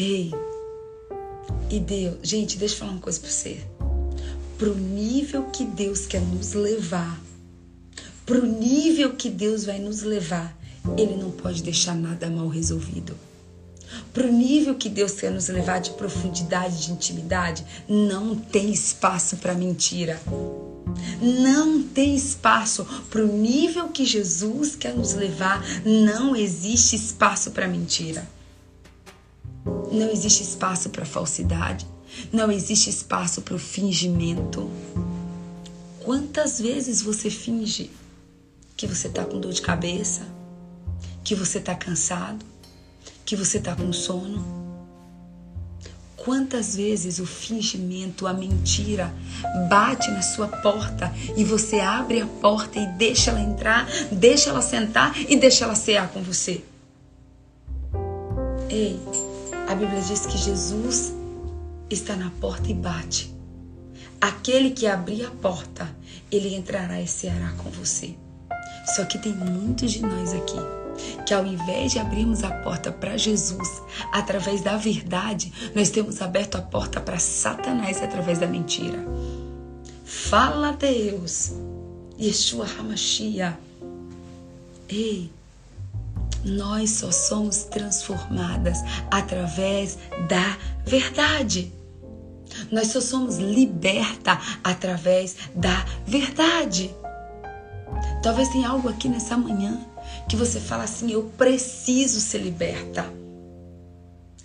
[0.00, 0.32] Ei,
[1.68, 3.58] e Deus, gente, deixa eu falar uma coisa para você.
[4.56, 7.20] Pro nível que Deus quer nos levar,
[8.24, 10.56] pro nível que Deus vai nos levar,
[10.96, 13.16] ele não pode deixar nada mal resolvido.
[14.14, 19.38] Para o nível que Deus quer nos levar de profundidade, de intimidade, não tem espaço
[19.38, 20.20] para mentira.
[21.20, 25.60] Não tem espaço para o nível que Jesus quer nos levar.
[25.84, 28.37] Não existe espaço para mentira.
[29.92, 31.86] Não existe espaço para falsidade.
[32.32, 34.70] Não existe espaço para o fingimento.
[36.00, 37.90] Quantas vezes você finge
[38.76, 40.38] que você está com dor de cabeça?
[41.28, 42.42] que você está cansado,
[43.26, 44.42] que você está com sono.
[46.16, 49.14] Quantas vezes o fingimento, a mentira
[49.68, 54.62] bate na sua porta e você abre a porta e deixa ela entrar, deixa ela
[54.62, 56.64] sentar e deixa ela cear com você?
[58.70, 58.98] Ei,
[59.68, 61.12] a Bíblia diz que Jesus
[61.90, 63.34] está na porta e bate.
[64.18, 65.94] Aquele que abrir a porta,
[66.32, 68.16] ele entrará e ceará com você.
[68.96, 70.56] Só que tem muitos de nós aqui
[71.26, 76.56] que ao invés de abrirmos a porta para Jesus através da verdade, nós temos aberto
[76.56, 79.04] a porta para Satanás através da mentira.
[80.04, 81.52] Fala Deus,
[82.18, 83.58] Yeshua Hamashia.
[84.88, 85.30] Ei,
[86.44, 88.78] nós só somos transformadas
[89.10, 89.98] através
[90.28, 91.72] da verdade.
[92.70, 96.94] Nós só somos liberta através da verdade.
[98.22, 99.80] Talvez tenha algo aqui nessa manhã
[100.28, 103.04] que você fala assim: eu preciso ser liberta.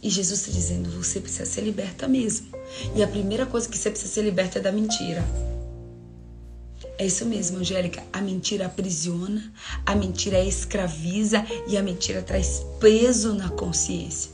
[0.02, 2.48] E Jesus está dizendo: você precisa ser liberta mesmo.
[2.96, 5.24] E a primeira coisa que você precisa ser liberta é da mentira.
[6.98, 8.04] É isso mesmo, Angélica.
[8.14, 9.52] A mentira aprisiona,
[9.86, 14.32] a mentira escraviza e a mentira traz peso na consciência.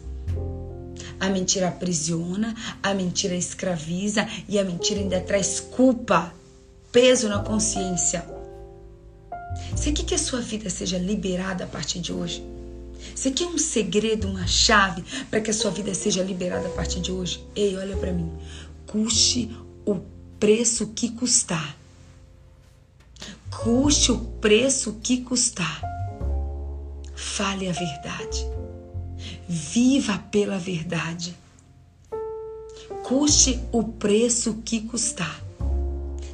[1.19, 6.34] A mentira aprisiona, a mentira escraviza e a mentira ainda traz culpa,
[6.91, 8.26] peso na consciência.
[9.72, 12.43] Você quer que a sua vida seja liberada a partir de hoje?
[13.15, 17.00] Você quer um segredo, uma chave para que a sua vida seja liberada a partir
[17.00, 17.43] de hoje?
[17.56, 18.32] Ei, olha para mim.
[18.86, 19.50] custe
[19.86, 20.00] o
[20.39, 21.79] preço que custar.
[23.49, 25.82] Custe o preço que custar.
[27.15, 28.45] Fale a verdade.
[29.47, 31.36] Viva pela verdade.
[33.03, 35.43] Custe o preço que custar.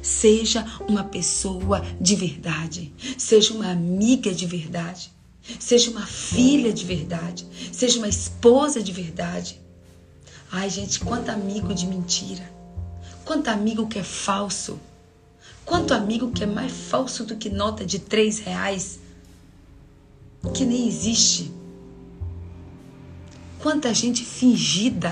[0.02, 2.92] Seja uma pessoa de verdade.
[3.18, 5.10] Seja uma amiga de verdade.
[5.58, 7.46] Seja uma filha de verdade.
[7.72, 9.60] Seja uma esposa de verdade.
[10.50, 12.48] Ai, gente, quanto amigo de mentira.
[13.24, 14.78] Quanto amigo que é falso.
[15.66, 19.00] Quanto amigo que é mais falso do que nota de três reais.
[20.54, 21.50] Que nem existe.
[23.58, 25.10] Quanta gente fingida.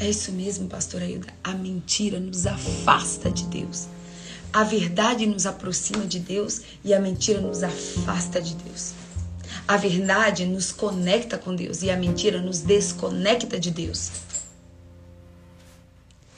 [0.00, 1.28] É isso mesmo, pastora Hilda.
[1.44, 3.86] A mentira nos afasta de Deus.
[4.50, 8.94] A verdade nos aproxima de Deus e a mentira nos afasta de Deus.
[9.66, 14.10] A verdade nos conecta com Deus e a mentira nos desconecta de Deus.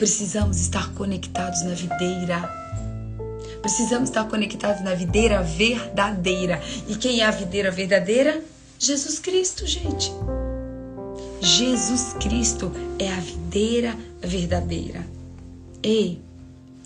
[0.01, 2.51] Precisamos estar conectados na videira.
[3.61, 6.59] Precisamos estar conectados na videira verdadeira.
[6.89, 8.43] E quem é a videira verdadeira?
[8.79, 10.11] Jesus Cristo, gente.
[11.43, 15.07] Jesus Cristo é a videira verdadeira.
[15.83, 16.19] Ei,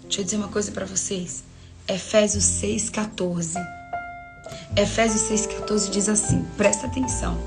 [0.03, 1.44] deixa eu dizer uma coisa para vocês.
[1.87, 3.64] Efésios 6,14.
[4.77, 7.38] Efésios 6,14 diz assim: presta atenção.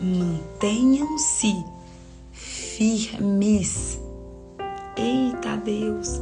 [0.00, 1.64] Mantenham-se
[2.32, 3.98] firmes.
[4.96, 6.20] Eita Deus!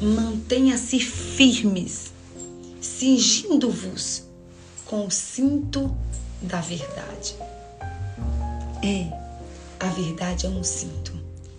[0.00, 2.12] Mantenha-se firmes,
[2.80, 4.22] cingindo-vos
[4.84, 5.94] com o cinto
[6.40, 7.34] da verdade.
[8.82, 9.12] É,
[9.80, 11.12] a verdade é um cinto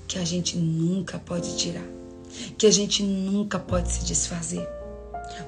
[0.08, 1.86] que a gente nunca pode tirar,
[2.58, 4.66] que a gente nunca pode se desfazer.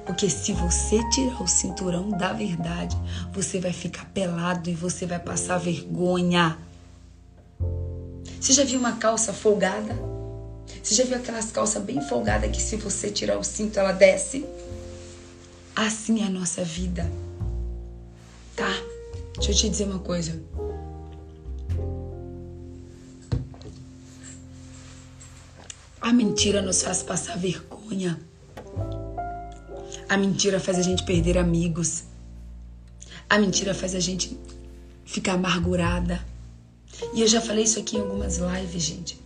[0.04, 2.96] Porque se você tirar o cinturão da verdade,
[3.32, 6.58] você vai ficar pelado e você vai passar vergonha.
[8.38, 10.11] Você já viu uma calça folgada?
[10.82, 14.44] Você já viu aquelas calças bem folgadas que se você tirar o cinto ela desce?
[15.76, 17.08] Assim é a nossa vida.
[18.56, 18.68] Tá?
[19.34, 20.42] Deixa eu te dizer uma coisa.
[26.00, 28.20] A mentira nos faz passar vergonha.
[30.08, 32.02] A mentira faz a gente perder amigos.
[33.30, 34.36] A mentira faz a gente
[35.04, 36.31] ficar amargurada.
[37.14, 39.18] E eu já falei isso aqui em algumas lives, gente,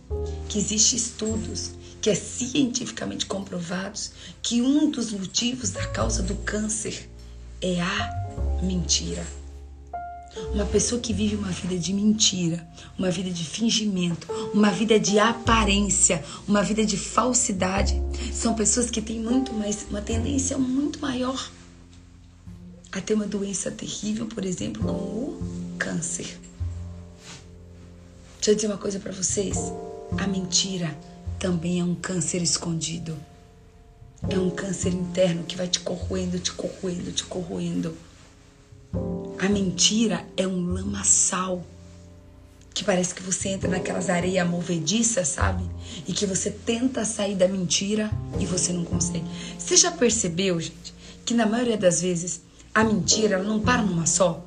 [0.49, 7.09] que existem estudos que é cientificamente comprovados que um dos motivos da causa do câncer
[7.61, 9.25] é a mentira.
[10.53, 15.17] Uma pessoa que vive uma vida de mentira, uma vida de fingimento, uma vida de
[15.17, 17.99] aparência, uma vida de falsidade,
[18.31, 21.51] são pessoas que têm muito mais uma tendência muito maior
[22.91, 26.39] a ter uma doença terrível, por exemplo, como o câncer.
[28.47, 29.57] Deixa eu dizer uma coisa para vocês.
[30.17, 30.97] A mentira
[31.37, 33.13] também é um câncer escondido.
[34.29, 37.97] É um câncer interno que vai te corroendo, te corroendo, te corroendo.
[39.37, 41.61] A mentira é um lamaçal
[42.73, 45.69] que parece que você entra naquelas areias movediças, sabe?
[46.07, 49.25] E que você tenta sair da mentira e você não consegue.
[49.59, 50.93] Você já percebeu, gente,
[51.25, 52.39] que na maioria das vezes
[52.73, 54.41] a mentira ela não para numa só?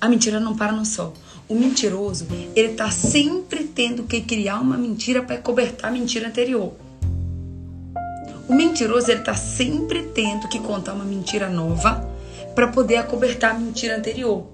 [0.00, 1.12] A mentira não para num só.
[1.52, 6.72] O mentiroso, ele tá sempre tendo que criar uma mentira para cobertar a mentira anterior.
[8.48, 12.08] O mentiroso, ele tá sempre tendo que contar uma mentira nova
[12.54, 14.46] para poder acobertar a mentira anterior.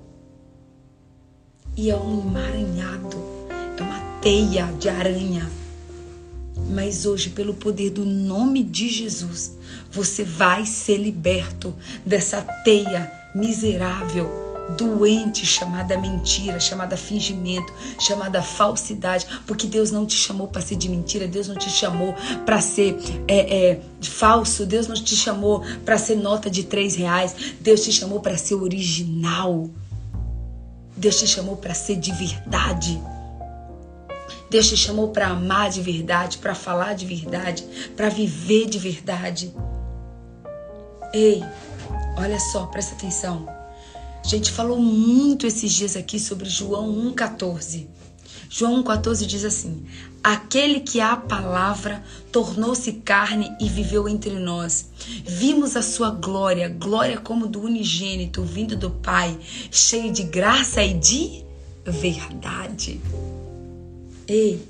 [1.77, 3.17] E é um emaranhado,
[3.79, 5.49] é uma teia de aranha.
[6.69, 9.57] Mas hoje, pelo poder do nome de Jesus,
[9.89, 11.73] você vai ser liberto
[12.05, 20.49] dessa teia miserável doente chamada mentira, chamada fingimento, chamada falsidade, porque Deus não te chamou
[20.49, 24.95] para ser de mentira, Deus não te chamou para ser é, é, falso, Deus não
[24.95, 29.71] te chamou para ser nota de três reais, Deus te chamou para ser original,
[30.97, 33.01] Deus te chamou para ser de verdade.
[34.51, 39.55] Deus te chamou para amar de verdade, para falar de verdade, para viver de verdade.
[41.13, 41.43] Ei,
[42.17, 43.58] olha só, presta atenção.
[44.29, 47.87] A gente falou muito esses dias aqui sobre João 1,14.
[48.51, 49.87] João 1,14 diz assim:
[50.23, 54.91] Aquele que a palavra tornou-se carne e viveu entre nós.
[55.25, 59.35] Vimos a sua glória, glória como do unigênito, vindo do Pai,
[59.71, 61.43] cheio de graça e de
[61.87, 63.01] verdade.
[64.27, 64.63] Ei,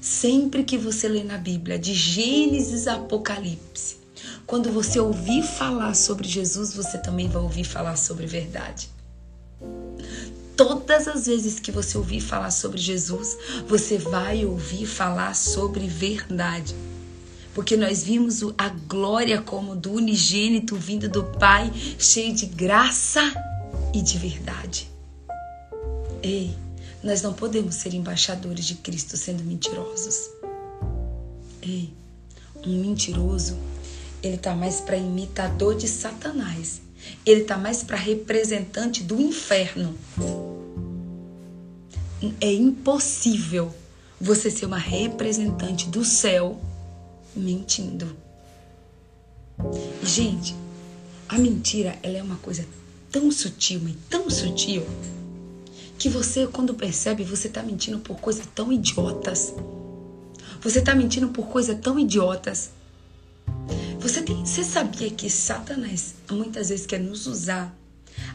[0.00, 3.98] sempre que você lê na Bíblia, de Gênesis a Apocalipse,
[4.46, 8.93] quando você ouvir falar sobre Jesus, você também vai ouvir falar sobre verdade.
[10.56, 13.36] Todas as vezes que você ouvir falar sobre Jesus,
[13.66, 16.74] você vai ouvir falar sobre verdade.
[17.52, 23.20] Porque nós vimos a glória como do unigênito vindo do Pai, cheio de graça
[23.92, 24.90] e de verdade.
[26.22, 26.54] Ei,
[27.02, 30.30] nós não podemos ser embaixadores de Cristo sendo mentirosos.
[31.60, 31.92] Ei,
[32.64, 33.56] um mentiroso,
[34.22, 36.83] ele tá mais para imitador de Satanás.
[37.24, 39.96] Ele tá mais para representante do inferno.
[42.40, 43.74] É impossível
[44.20, 46.60] você ser uma representante do céu
[47.36, 48.16] mentindo.
[50.02, 50.54] Gente,
[51.28, 52.66] a mentira, ela é uma coisa
[53.10, 54.84] tão sutil, e tão sutil
[55.98, 59.54] que você, quando percebe, você está mentindo por coisas tão idiotas.
[60.60, 62.70] Você está mentindo por coisas tão idiotas.
[63.98, 67.74] Você, tem, você sabia que Satanás muitas vezes quer nos usar,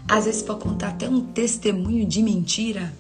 [0.08, 2.92] às vezes para contar até um testemunho de mentira?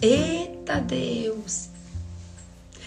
[0.00, 1.68] Eita Deus!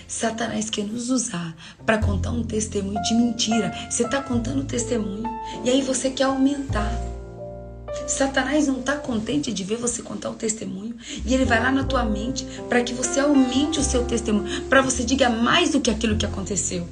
[0.08, 1.56] Satanás quer nos usar
[1.86, 3.74] para contar um testemunho de mentira.
[3.90, 5.24] Você está contando testemunho
[5.66, 6.92] e aí você quer aumentar.
[8.08, 10.96] Satanás não está contente de ver você contar o testemunho
[11.26, 14.82] e ele vai lá na tua mente para que você aumente o seu testemunho, para
[14.82, 16.88] você diga mais do que aquilo que aconteceu.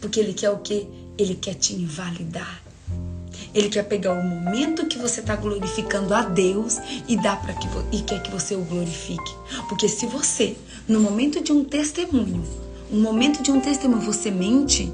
[0.00, 0.86] Porque ele quer o quê?
[1.18, 2.62] Ele quer te invalidar.
[3.52, 6.78] Ele quer pegar o momento que você está glorificando a Deus
[7.08, 9.34] e dar para que e quer que você o glorifique.
[9.68, 12.44] Porque se você, no momento de um testemunho,
[12.90, 14.92] um momento de um testemunho, você mente,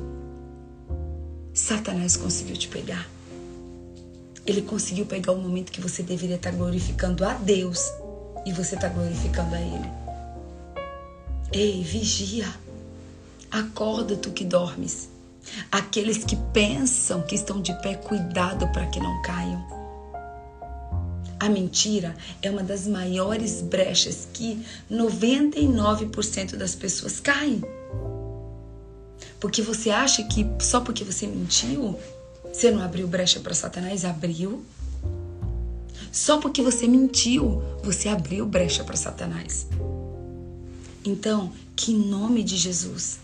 [1.52, 3.06] Satanás conseguiu te pegar.
[4.46, 7.80] Ele conseguiu pegar o momento que você deveria estar glorificando a Deus
[8.46, 9.90] e você está glorificando a Ele.
[11.52, 12.46] Ei, vigia.
[13.50, 15.08] Acorda tu que dormes.
[15.70, 19.64] Aqueles que pensam que estão de pé, cuidado para que não caiam.
[21.38, 27.62] A mentira é uma das maiores brechas que 99% das pessoas caem.
[29.38, 31.96] Porque você acha que só porque você mentiu,
[32.52, 34.04] você não abriu brecha para Satanás?
[34.04, 34.64] Abriu.
[36.10, 39.66] Só porque você mentiu, você abriu brecha para Satanás.
[41.04, 43.18] Então, que em nome de Jesus,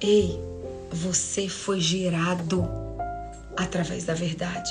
[0.00, 0.40] ei,
[0.92, 2.68] você foi gerado
[3.56, 4.70] através da verdade.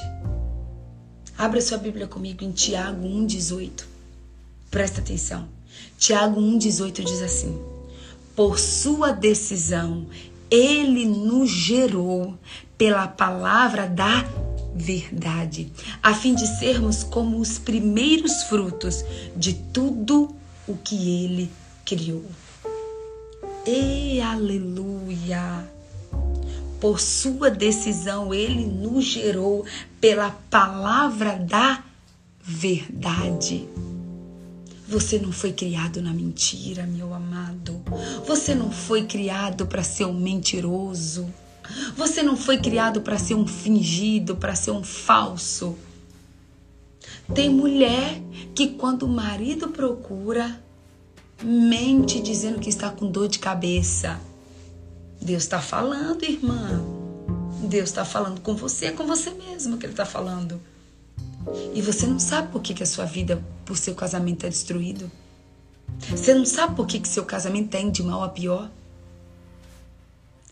[1.38, 3.84] Abra sua Bíblia comigo em Tiago 1,18.
[4.72, 5.48] Presta atenção.
[5.98, 7.60] Tiago 1,18 diz assim:
[8.36, 10.08] Por sua decisão,
[10.50, 12.38] ele nos gerou
[12.78, 14.24] pela palavra da
[14.76, 15.72] verdade,
[16.04, 19.06] a fim de sermos como os primeiros frutos
[19.36, 20.36] de tudo
[20.68, 21.50] o que ele
[21.86, 22.26] criou.
[23.68, 25.68] E aleluia!
[26.80, 29.66] Por sua decisão, ele nos gerou
[30.00, 31.84] pela palavra da
[32.40, 33.68] verdade.
[34.88, 37.82] Você não foi criado na mentira, meu amado.
[38.28, 41.26] Você não foi criado para ser um mentiroso.
[41.98, 45.76] Você não foi criado para ser um fingido, para ser um falso.
[47.34, 48.22] Tem mulher
[48.54, 50.64] que, quando o marido procura,
[51.44, 54.20] mente dizendo que está com dor de cabeça.
[55.22, 56.84] Deus está falando, irmã.
[57.64, 60.62] Deus está falando com você, é com você mesmo que Ele está falando.
[61.74, 65.12] E você não sabe por que, que a sua vida, por seu casamento, é destruído.
[66.10, 68.70] Você não sabe por que, que seu casamento está de mal a pior.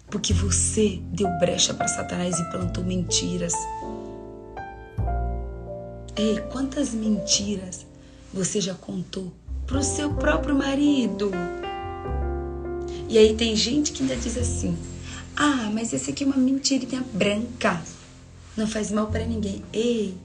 [0.07, 3.53] Porque você deu brecha para Satanás e plantou mentiras.
[6.15, 7.85] Ei, quantas mentiras
[8.31, 9.31] você já contou
[9.73, 11.31] para o seu próprio marido?
[13.09, 14.77] E aí tem gente que ainda diz assim:
[15.35, 17.81] Ah, mas esse aqui é uma mentirinha branca.
[18.55, 19.63] Não faz mal para ninguém.
[19.73, 20.15] Ei,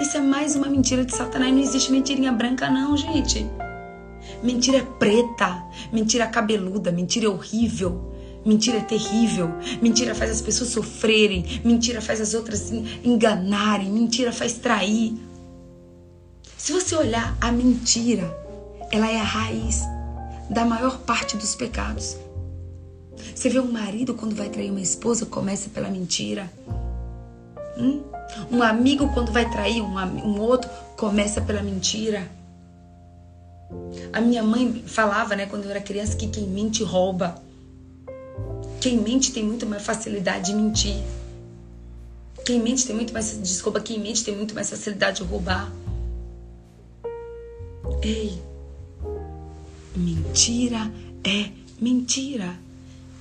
[0.00, 1.52] isso é mais uma mentira de Satanás.
[1.52, 3.44] Não existe mentirinha branca, não, gente.
[4.40, 8.12] Mentira preta, mentira cabeluda, mentira horrível.
[8.46, 9.50] Mentira é terrível.
[9.82, 11.60] Mentira faz as pessoas sofrerem.
[11.64, 12.70] Mentira faz as outras
[13.02, 13.90] enganarem.
[13.90, 15.12] Mentira faz trair.
[16.56, 18.42] Se você olhar a mentira,
[18.92, 19.80] ela é a raiz
[20.50, 22.16] da maior parte dos pecados.
[23.34, 26.52] Você vê um marido quando vai trair uma esposa começa pela mentira.
[27.78, 28.02] Hum?
[28.50, 32.30] Um amigo quando vai trair um, um outro começa pela mentira.
[34.12, 37.40] A minha mãe falava, né, quando eu era criança, que quem mente rouba.
[38.78, 41.02] Quem mente tem muito mais facilidade de mentir.
[42.44, 43.40] Quem mente tem muito mais.
[43.40, 45.72] Desculpa, quem mente tem muito mais facilidade de roubar.
[48.02, 48.42] Ei,
[49.96, 50.90] mentira
[51.24, 52.58] é mentira.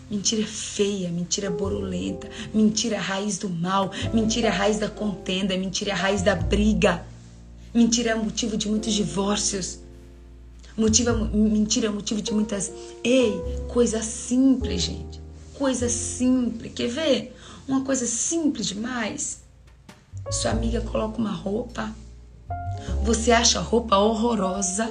[0.10, 5.56] Mentira é feia, mentira é borulenta, mentira é raiz do mal, mentira raiz da contenda,
[5.56, 7.06] mentira raiz da briga.
[7.74, 9.80] Mentira é motivo de muitos divórcios.
[10.78, 12.72] Motiva, mentira é motivo de muitas.
[13.04, 15.22] Ei, coisa simples, gente.
[15.54, 16.74] Coisa simples.
[16.74, 17.36] Quer ver?
[17.66, 19.42] Uma coisa simples demais.
[20.30, 21.94] Sua amiga coloca uma roupa.
[23.04, 24.90] Você acha a roupa horrorosa.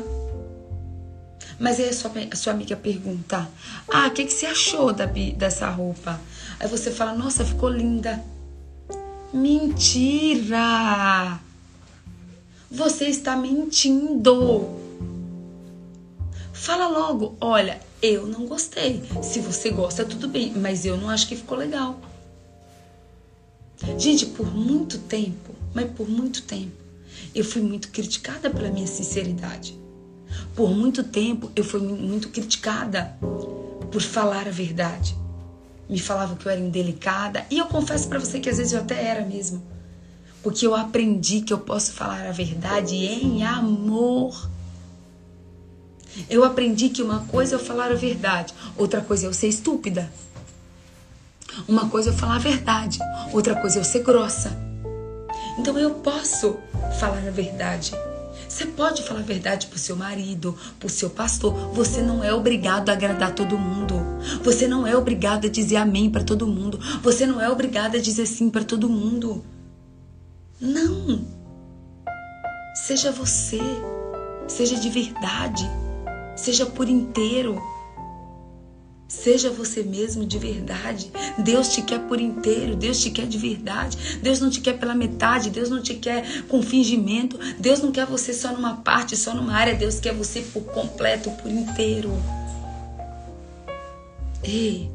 [1.59, 3.49] Mas aí a sua, a sua amiga pergunta:
[3.93, 6.21] Ah, o que, que você achou da, dessa roupa?
[6.59, 8.23] Aí você fala: Nossa, ficou linda.
[9.33, 10.59] Mentira!
[12.71, 14.69] Você está mentindo.
[16.53, 19.03] Fala logo: Olha, eu não gostei.
[19.23, 22.01] Se você gosta, tudo bem, mas eu não acho que ficou legal.
[23.99, 26.77] Gente, por muito tempo, mas por muito tempo,
[27.35, 29.80] eu fui muito criticada pela minha sinceridade.
[30.55, 33.17] Por muito tempo eu fui muito criticada
[33.91, 35.17] por falar a verdade.
[35.89, 38.81] Me falavam que eu era indelicada e eu confesso para você que às vezes eu
[38.81, 39.63] até era mesmo.
[40.43, 44.49] Porque eu aprendi que eu posso falar a verdade em amor.
[46.29, 49.49] Eu aprendi que uma coisa é eu falar a verdade, outra coisa é eu ser
[49.49, 50.11] estúpida.
[51.69, 52.99] Uma coisa é eu falar a verdade,
[53.33, 54.57] outra coisa é eu ser grossa.
[55.59, 56.57] Então eu posso
[56.99, 57.93] falar a verdade
[58.51, 61.55] você pode falar a verdade pro seu marido, pro seu pastor.
[61.73, 63.95] Você não é obrigado a agradar todo mundo.
[64.43, 66.77] Você não é obrigado a dizer amém para todo mundo.
[67.01, 69.45] Você não é obrigado a dizer sim para todo mundo.
[70.61, 71.25] Não.
[72.75, 73.61] Seja você.
[74.49, 75.71] Seja de verdade.
[76.35, 77.57] Seja por inteiro.
[79.11, 81.11] Seja você mesmo de verdade.
[81.37, 84.19] Deus te quer por inteiro, Deus te quer de verdade.
[84.23, 87.37] Deus não te quer pela metade, Deus não te quer com fingimento.
[87.59, 89.75] Deus não quer você só numa parte, só numa área.
[89.75, 92.13] Deus quer você por completo, por inteiro.
[94.45, 94.89] Ei,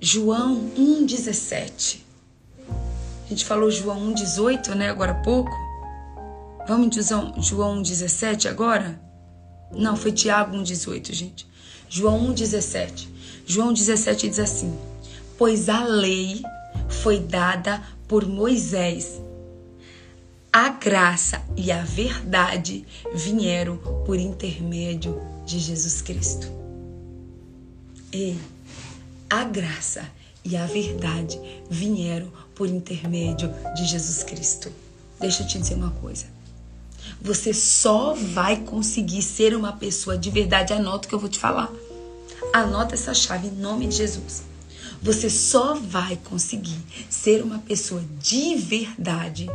[0.00, 1.98] João 1,17.
[2.66, 4.88] A gente falou João 1,18, né?
[4.88, 5.52] Agora há pouco.
[6.66, 7.02] Vamos em
[7.42, 8.98] João 1,17 agora?
[9.70, 11.53] Não, foi Tiago 1,18, gente.
[11.96, 13.06] João 1,17.
[13.46, 14.76] João 17 diz assim:
[15.38, 16.42] Pois a lei
[16.88, 19.22] foi dada por Moisés.
[20.52, 22.84] A graça e a verdade
[23.14, 26.50] vieram por intermédio de Jesus Cristo.
[28.12, 28.36] E
[29.30, 30.04] a graça
[30.44, 31.40] e a verdade
[31.70, 34.68] vieram por intermédio de Jesus Cristo.
[35.20, 36.26] Deixa eu te dizer uma coisa.
[37.22, 40.72] Você só vai conseguir ser uma pessoa de verdade.
[40.72, 41.72] Anota o que eu vou te falar.
[42.52, 44.42] Anota essa chave em nome de Jesus.
[45.02, 46.78] Você só vai conseguir
[47.10, 49.46] ser uma pessoa de verdade,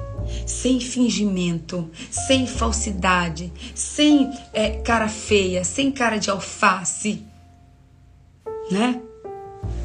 [0.46, 7.24] sem fingimento, sem falsidade, sem é, cara feia, sem cara de alface,
[8.70, 9.02] né?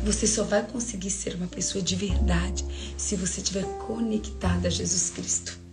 [0.05, 2.63] Você só vai conseguir ser uma pessoa de verdade
[2.99, 5.64] se você estiver conectada a Jesus Cristo.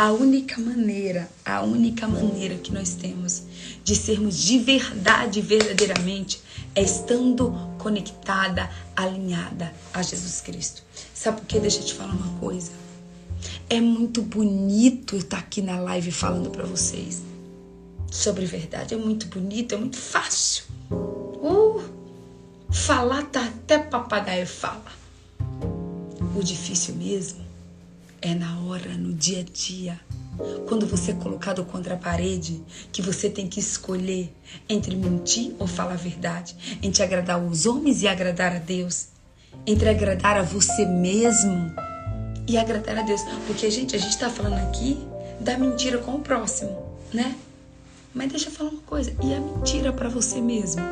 [0.00, 3.42] A única maneira, a única maneira que nós temos
[3.84, 6.40] de sermos de verdade, verdadeiramente,
[6.74, 10.82] é estando conectada, alinhada a Jesus Cristo.
[11.12, 11.60] Sabe por quê?
[11.60, 12.72] Deixa eu te falar uma coisa.
[13.68, 17.20] É muito bonito estar aqui na live falando para vocês
[18.10, 18.94] sobre verdade.
[18.94, 20.64] É muito bonito, é muito fácil.
[20.90, 21.82] Uh,
[22.72, 24.92] falar tá até papagaio fala.
[26.34, 27.49] O difícil mesmo
[28.22, 30.00] é na hora, no dia a dia.
[30.68, 32.62] Quando você é colocado contra a parede,
[32.92, 34.34] que você tem que escolher
[34.68, 39.08] entre mentir ou falar a verdade, entre agradar os homens e agradar a Deus,
[39.66, 41.72] entre agradar a você mesmo
[42.46, 43.22] e agradar a Deus.
[43.46, 44.98] Porque, gente, a gente está falando aqui
[45.40, 46.76] da mentira com o próximo,
[47.12, 47.34] né?
[48.14, 50.82] Mas deixa eu falar uma coisa, e a mentira para você mesmo?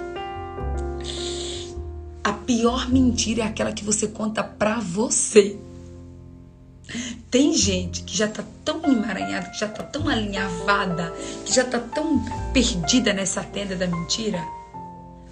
[2.22, 5.58] A pior mentira é aquela que você conta para você.
[7.30, 11.12] Tem gente que já tá tão emaranhada, que já tá tão alinhavada,
[11.44, 14.42] que já tá tão perdida nessa tenda da mentira,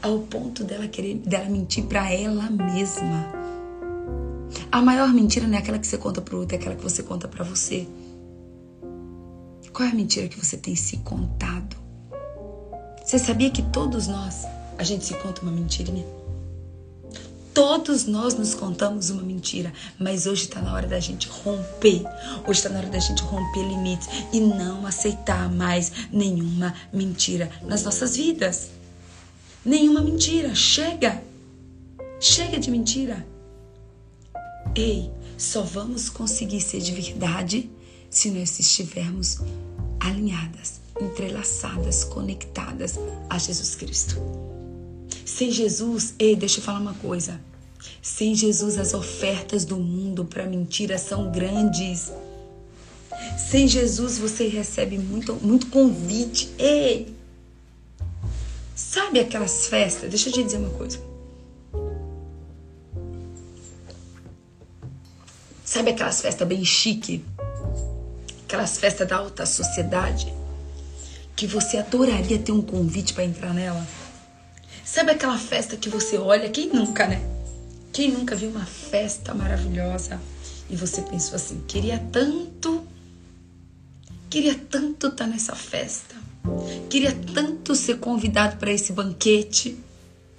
[0.03, 3.33] ao ponto dela querer dela mentir para ela mesma.
[4.71, 7.03] A maior mentira não é aquela que você conta pro outro, é aquela que você
[7.03, 7.89] conta para você.
[9.73, 11.77] Qual é a mentira que você tem se contado?
[13.05, 14.45] Você sabia que todos nós,
[14.79, 16.05] a gente se conta uma mentirinha?
[17.57, 22.05] Todos nós nos contamos uma mentira, mas hoje está na hora da gente romper.
[22.47, 27.83] Hoje está na hora da gente romper limites e não aceitar mais nenhuma mentira nas
[27.83, 28.69] nossas vidas.
[29.65, 30.55] Nenhuma mentira.
[30.55, 31.23] Chega.
[32.21, 33.27] Chega de mentira.
[34.75, 37.71] Ei, só vamos conseguir ser de verdade
[38.11, 39.39] se nós estivermos
[39.99, 42.99] alinhadas, entrelaçadas, conectadas
[43.31, 44.46] a Jesus Cristo.
[45.27, 47.41] Sem Jesus, ei, deixa eu falar uma coisa.
[48.01, 52.13] Sem Jesus, as ofertas do mundo para mentira são grandes.
[53.37, 56.49] Sem Jesus você recebe muito, muito convite.
[56.57, 57.13] Ei!
[58.77, 60.09] Sabe aquelas festas?
[60.09, 61.01] Deixa eu te dizer uma coisa.
[65.65, 67.25] Sabe aquelas festas bem chique?
[68.45, 70.33] Aquelas festas da alta sociedade?
[71.35, 73.85] Que você adoraria ter um convite para entrar nela?
[74.87, 76.49] Sabe aquela festa que você olha?
[76.49, 77.21] Quem nunca, né?
[77.93, 80.21] Quem nunca viu uma festa maravilhosa
[80.71, 82.87] e você pensou assim: queria tanto,
[84.31, 86.15] queria tanto estar tá nessa festa,
[86.89, 89.77] queria tanto ser convidado para esse banquete.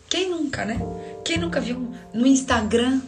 [0.10, 0.80] Quem nunca, né?
[1.26, 3.02] Quem nunca viu no Instagram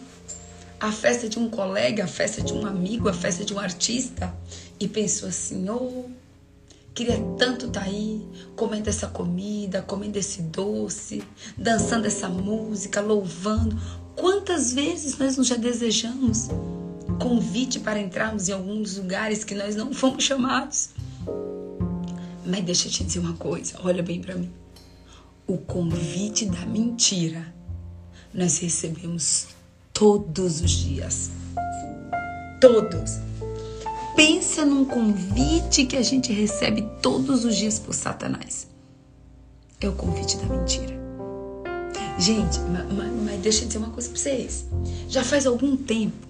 [0.78, 4.36] a festa de um colega, a festa de um amigo, a festa de um artista
[4.78, 6.10] e pensou assim: oh,
[6.94, 11.24] queria tanto estar tá aí, comendo essa comida, comendo esse doce,
[11.58, 13.80] dançando essa música, louvando.
[14.16, 16.50] Quantas vezes nós não já desejamos
[17.20, 20.90] convite para entrarmos em alguns lugares que nós não fomos chamados?
[22.46, 24.52] Mas deixa eu te dizer uma coisa, olha bem para mim.
[25.46, 27.54] O convite da mentira
[28.34, 29.48] nós recebemos
[29.94, 31.32] todos os dias.
[32.62, 33.29] Todos.
[34.16, 38.68] Pensa num convite que a gente recebe todos os dias por Satanás.
[39.80, 40.99] É o convite da mentira.
[42.18, 44.66] Gente, mas, mas deixa eu dizer uma coisa pra vocês.
[45.07, 46.28] Já faz algum tempo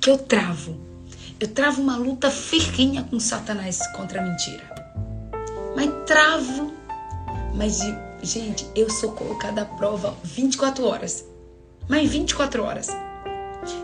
[0.00, 0.78] que eu travo.
[1.38, 4.64] Eu travo uma luta ferrinha com Satanás contra a mentira.
[5.76, 6.72] Mas travo.
[7.54, 7.80] Mas,
[8.22, 11.24] gente, eu sou colocada à prova 24 horas.
[11.86, 12.88] Mas 24 horas.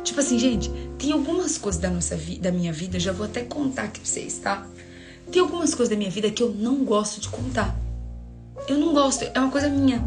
[0.04, 3.42] Tipo assim, gente, tem algumas coisas da nossa vida, da minha vida, já vou até
[3.42, 4.66] contar aqui pra vocês, tá?
[5.30, 7.76] Tem algumas coisas da minha vida que eu não gosto de contar.
[8.68, 10.02] Eu não gosto, é uma coisa minha,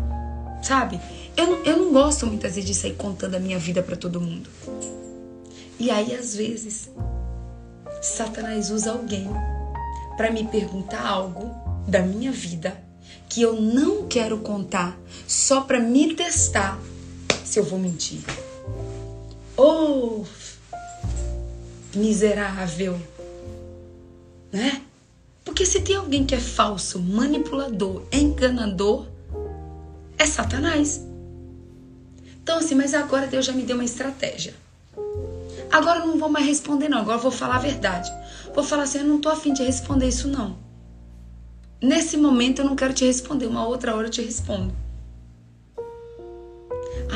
[0.62, 1.00] sabe?
[1.36, 4.50] Eu, eu não gosto muitas vezes de sair contando a minha vida para todo mundo.
[5.78, 6.90] E aí, às vezes,
[8.02, 9.28] Satanás usa alguém
[10.16, 11.52] para me perguntar algo
[11.88, 12.82] da minha vida
[13.28, 14.98] que eu não quero contar
[15.28, 16.80] só para me testar
[17.44, 18.22] se eu vou mentir.
[19.58, 20.26] Oh,
[21.96, 23.00] miserável,
[24.52, 24.82] né?
[25.46, 29.08] Porque se tem alguém que é falso, manipulador, enganador,
[30.18, 31.02] é Satanás.
[32.44, 34.54] Então, assim, mas agora Deus já me deu uma estratégia.
[35.72, 37.00] Agora eu não vou mais responder, não.
[37.00, 38.12] Agora eu vou falar a verdade.
[38.54, 40.58] Vou falar assim: eu não tô afim de responder isso, não.
[41.82, 43.48] Nesse momento eu não quero te responder.
[43.48, 44.76] Uma outra hora eu te respondo.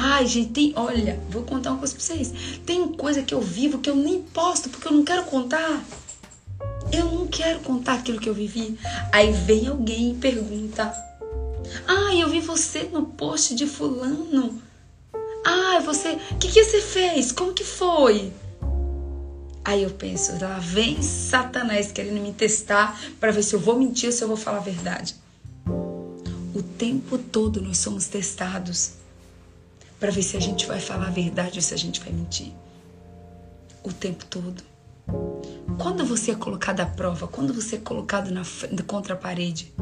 [0.02, 0.74] Ai, gente, tem.
[0.78, 2.32] Olha, vou contar uma coisa pra vocês.
[2.66, 5.84] Tem coisa que eu vivo que eu nem posto porque eu não quero contar.
[6.91, 8.80] Eu não quero contar aquilo que eu vivi.
[9.12, 10.93] Aí vem alguém e pergunta:
[11.86, 14.62] Ai, eu vi você no post de Fulano.
[15.45, 16.18] Ai, você.
[16.32, 17.34] O que, que você fez?
[17.34, 18.32] Como que foi?
[19.66, 24.08] Aí eu penso, lá vem Satanás querendo me testar para ver se eu vou mentir
[24.08, 25.16] ou se eu vou falar a verdade.
[26.56, 28.99] O tempo todo nós somos testados
[30.00, 32.54] para ver se a gente vai falar a verdade ou se a gente vai mentir.
[33.84, 34.64] O tempo todo.
[35.78, 38.43] Quando você é colocado à prova, quando você é colocado na,
[38.86, 39.74] contra a parede,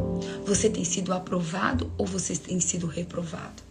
[0.46, 3.68] você tem sido aprovado ou você tem sido reprovado?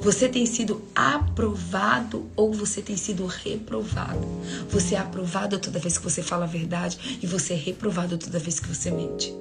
[0.00, 4.26] Você tem sido aprovado ou você tem sido reprovado?
[4.70, 8.38] Você é aprovado toda vez que você fala a verdade e você é reprovado toda
[8.38, 9.34] vez que você mente.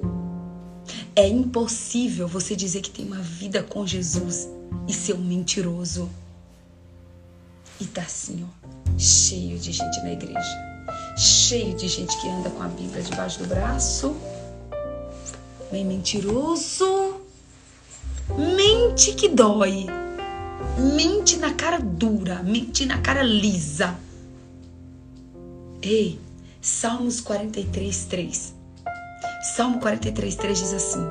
[1.16, 4.50] É impossível você dizer que tem uma vida com Jesus
[4.88, 6.10] e ser um mentiroso.
[7.80, 10.74] E tá assim, ó, cheio de gente na igreja.
[11.18, 14.16] Cheio de gente que anda com a Bíblia debaixo do braço.
[15.72, 17.22] Bem mentiroso.
[18.36, 19.86] Mente que dói.
[20.96, 23.96] Mente na cara dura, mente na cara lisa.
[25.82, 26.20] Ei,
[26.64, 28.54] Salmos 43, 3.
[29.44, 31.06] Salmo 43, 3 diz assim: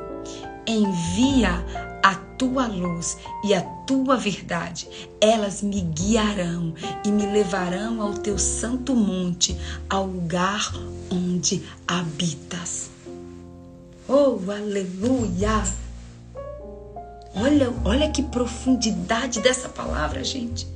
[0.67, 1.63] Envia
[2.03, 4.89] a tua luz e a tua verdade,
[5.21, 6.75] elas me guiarão
[7.05, 9.55] e me levarão ao teu santo monte,
[9.89, 10.73] ao lugar
[11.11, 12.91] onde habitas.
[14.09, 15.63] Oh, aleluia!
[17.35, 20.67] Olha, olha que profundidade dessa palavra, gente.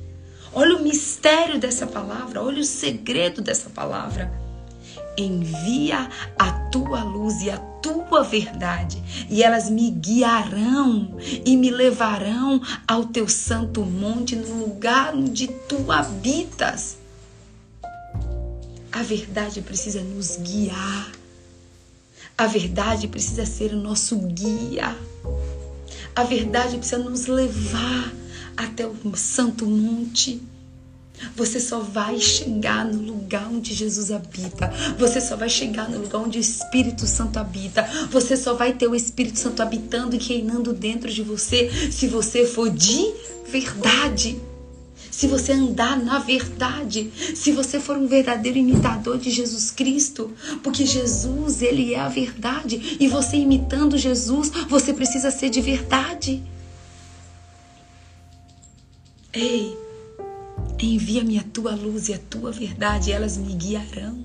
[0.53, 4.46] Olha o mistério dessa palavra, olha o segredo dessa palavra.
[5.17, 12.61] Envia a tua luz e a tua verdade, e elas me guiarão e me levarão
[12.87, 16.97] ao teu santo monte, no lugar onde tu habitas.
[18.91, 21.11] A verdade precisa nos guiar.
[22.37, 24.95] A verdade precisa ser o nosso guia.
[26.15, 28.13] A verdade precisa nos levar
[28.55, 30.41] até o santo monte.
[31.35, 34.71] Você só vai chegar no lugar onde Jesus habita.
[34.97, 37.83] Você só vai chegar no lugar onde o Espírito Santo habita.
[38.11, 42.45] Você só vai ter o Espírito Santo habitando e reinando dentro de você se você
[42.45, 43.13] for de
[43.49, 44.39] verdade.
[45.17, 50.85] Se você andar na verdade, se você for um verdadeiro imitador de Jesus Cristo, porque
[50.85, 56.43] Jesus, ele é a verdade, e você imitando Jesus, você precisa ser de verdade.
[59.33, 59.75] Ei,
[60.79, 64.23] Envia-me a tua luz e a tua verdade, elas me guiarão.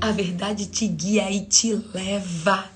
[0.00, 2.68] A verdade te guia e te leva.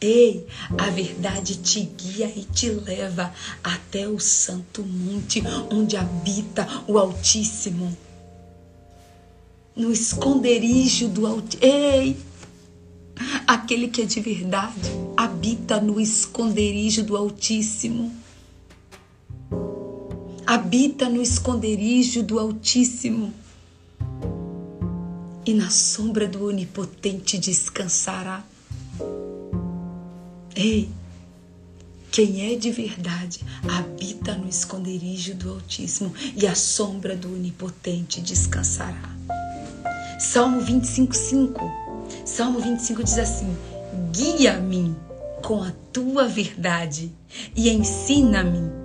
[0.00, 0.44] Ei,
[0.76, 3.32] a verdade te guia e te leva
[3.62, 7.96] até o santo monte onde habita o Altíssimo.
[9.76, 11.72] No esconderijo do Altíssimo.
[11.72, 12.16] Ei,
[13.46, 18.24] aquele que é de verdade habita no esconderijo do Altíssimo
[20.46, 23.32] habita no esconderijo do Altíssimo
[25.46, 28.44] e na sombra do Onipotente descansará.
[30.54, 30.88] Ei,
[32.10, 39.14] quem é de verdade habita no esconderijo do Altíssimo e a sombra do Onipotente descansará.
[40.18, 41.60] Salmo 25, 5.
[42.24, 43.56] Salmo 25 diz assim:
[44.12, 44.94] Guia-me
[45.42, 47.10] com a tua verdade
[47.54, 48.83] e ensina-me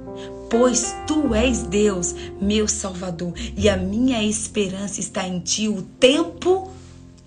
[0.49, 6.71] pois tu és Deus, meu Salvador, e a minha esperança está em ti o tempo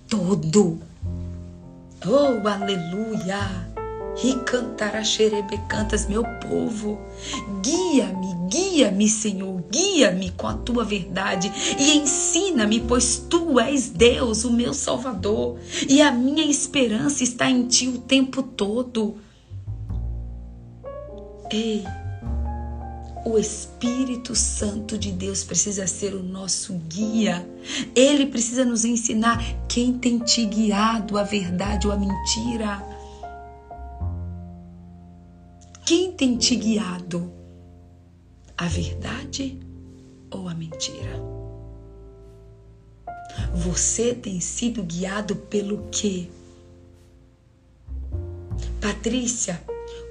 [0.08, 0.78] todo.
[2.04, 3.72] Oh, aleluia!
[4.22, 5.02] E cantará
[5.68, 6.98] cantas, meu povo.
[7.62, 14.52] Guia-me, guia-me, Senhor, guia-me com a tua verdade e ensina-me, pois tu és Deus, o
[14.52, 15.58] meu Salvador,
[15.88, 19.16] e a minha esperança está em ti o tempo todo.
[21.50, 21.84] Ei,
[23.24, 27.46] o Espírito Santo de Deus precisa ser o nosso guia.
[27.94, 32.82] Ele precisa nos ensinar quem tem te guiado a verdade ou a mentira.
[35.86, 37.32] Quem tem te guiado?
[38.56, 39.58] A verdade
[40.30, 41.20] ou a mentira?
[43.54, 46.28] Você tem sido guiado pelo quê?
[48.80, 49.62] Patrícia,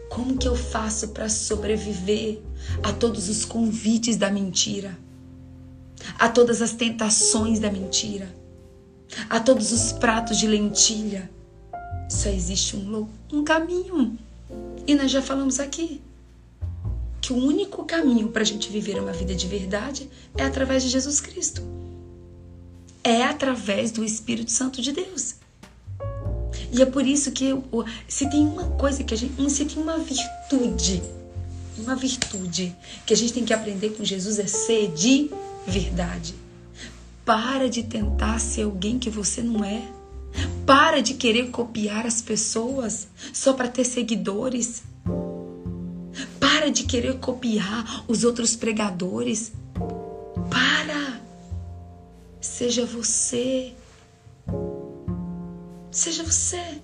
[0.10, 2.42] como que eu faço para sobreviver
[2.84, 4.98] a todos os convites da mentira?
[6.18, 8.34] A todas as tentações da mentira?
[9.30, 11.30] A todos os pratos de lentilha?
[12.10, 14.18] Só existe um, um caminho.
[14.86, 16.02] E nós já falamos aqui
[17.22, 20.90] que o único caminho para a gente viver uma vida de verdade é através de
[20.90, 21.62] Jesus Cristo.
[23.04, 25.36] É através do Espírito Santo de Deus.
[26.74, 27.54] E é por isso que
[28.08, 31.02] se tem uma coisa que a gente, se tem uma virtude,
[31.82, 32.76] uma virtude
[33.06, 35.30] que a gente tem que aprender com Jesus é ser de
[35.68, 36.36] verdade.
[37.26, 39.82] Para de tentar ser alguém que você não é.
[40.66, 44.84] Para de querer copiar as pessoas só para ter seguidores.
[46.40, 49.52] Para de querer copiar os outros pregadores.
[50.50, 51.22] Para.
[52.40, 53.74] Seja você.
[55.92, 56.80] Seja você.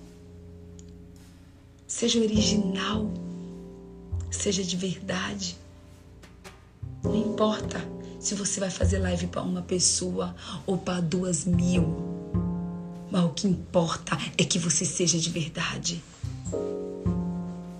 [1.86, 3.10] Seja original.
[4.30, 5.56] Seja de verdade.
[7.02, 7.80] Não importa
[8.18, 10.34] se você vai fazer live para uma pessoa
[10.66, 12.18] ou para duas mil.
[13.10, 16.02] Mas o que importa é que você seja de verdade.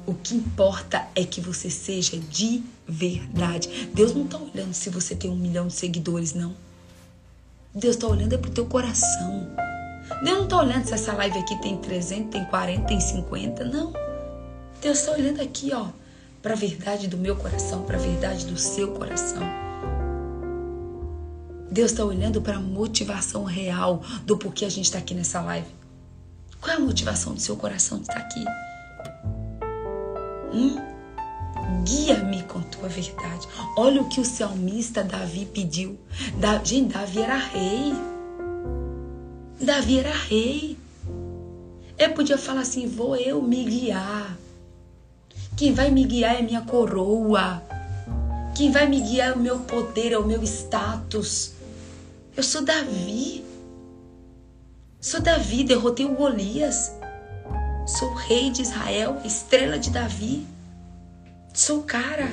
[0.07, 3.91] O que importa é que você seja de verdade.
[3.93, 6.57] Deus não está olhando se você tem um milhão de seguidores, não.
[7.75, 9.47] Deus está olhando é pro teu coração.
[10.25, 13.65] Deus não está olhando se essa live aqui tem 300, tem 40, tem 50.
[13.65, 13.93] Não.
[14.81, 15.89] Deus está olhando aqui, ó,
[16.49, 19.43] para a verdade do meu coração, para a verdade do seu coração.
[21.71, 25.69] Deus está olhando para a motivação real do porquê a gente está aqui nessa live.
[26.59, 28.43] Qual é a motivação do seu coração de estar aqui?
[30.55, 30.77] Hum?
[31.85, 33.47] Guia-me com tua verdade.
[33.77, 35.99] Olha o que o salmista Davi pediu.
[36.41, 37.93] Da, gente, Davi era rei.
[39.61, 40.79] Davi era rei.
[41.99, 44.35] Eu podia falar assim: vou eu me guiar.
[45.59, 47.61] Quem vai me guiar é minha coroa.
[48.55, 51.51] Quem vai me guiar é o meu poder, é o meu status.
[52.37, 53.45] Eu sou Davi.
[55.01, 56.93] Sou Davi, derrotei o Golias.
[57.89, 60.47] Sou rei de Israel, estrela de Davi.
[61.53, 62.31] Sou cara.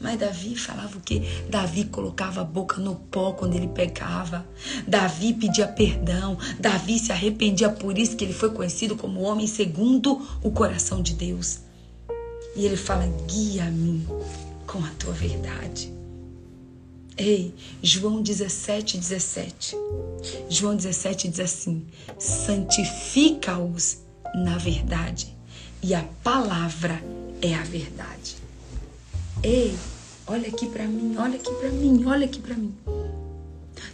[0.00, 1.20] Mas Davi falava o quê?
[1.50, 4.46] Davi colocava a boca no pó quando ele pecava.
[4.86, 6.38] Davi pedia perdão.
[6.60, 11.14] Davi se arrependia por isso que ele foi conhecido como homem segundo o coração de
[11.14, 11.63] Deus.
[12.56, 14.06] E ele fala: guia-me
[14.66, 15.92] com a tua verdade.
[17.16, 19.76] Ei, João 17, 17.
[20.48, 21.86] João 17 diz assim:
[22.18, 23.98] santifica-os
[24.34, 25.34] na verdade,
[25.82, 27.00] e a palavra
[27.40, 28.36] é a verdade.
[29.42, 29.76] Ei,
[30.26, 32.74] olha aqui para mim, olha aqui para mim, olha aqui para mim.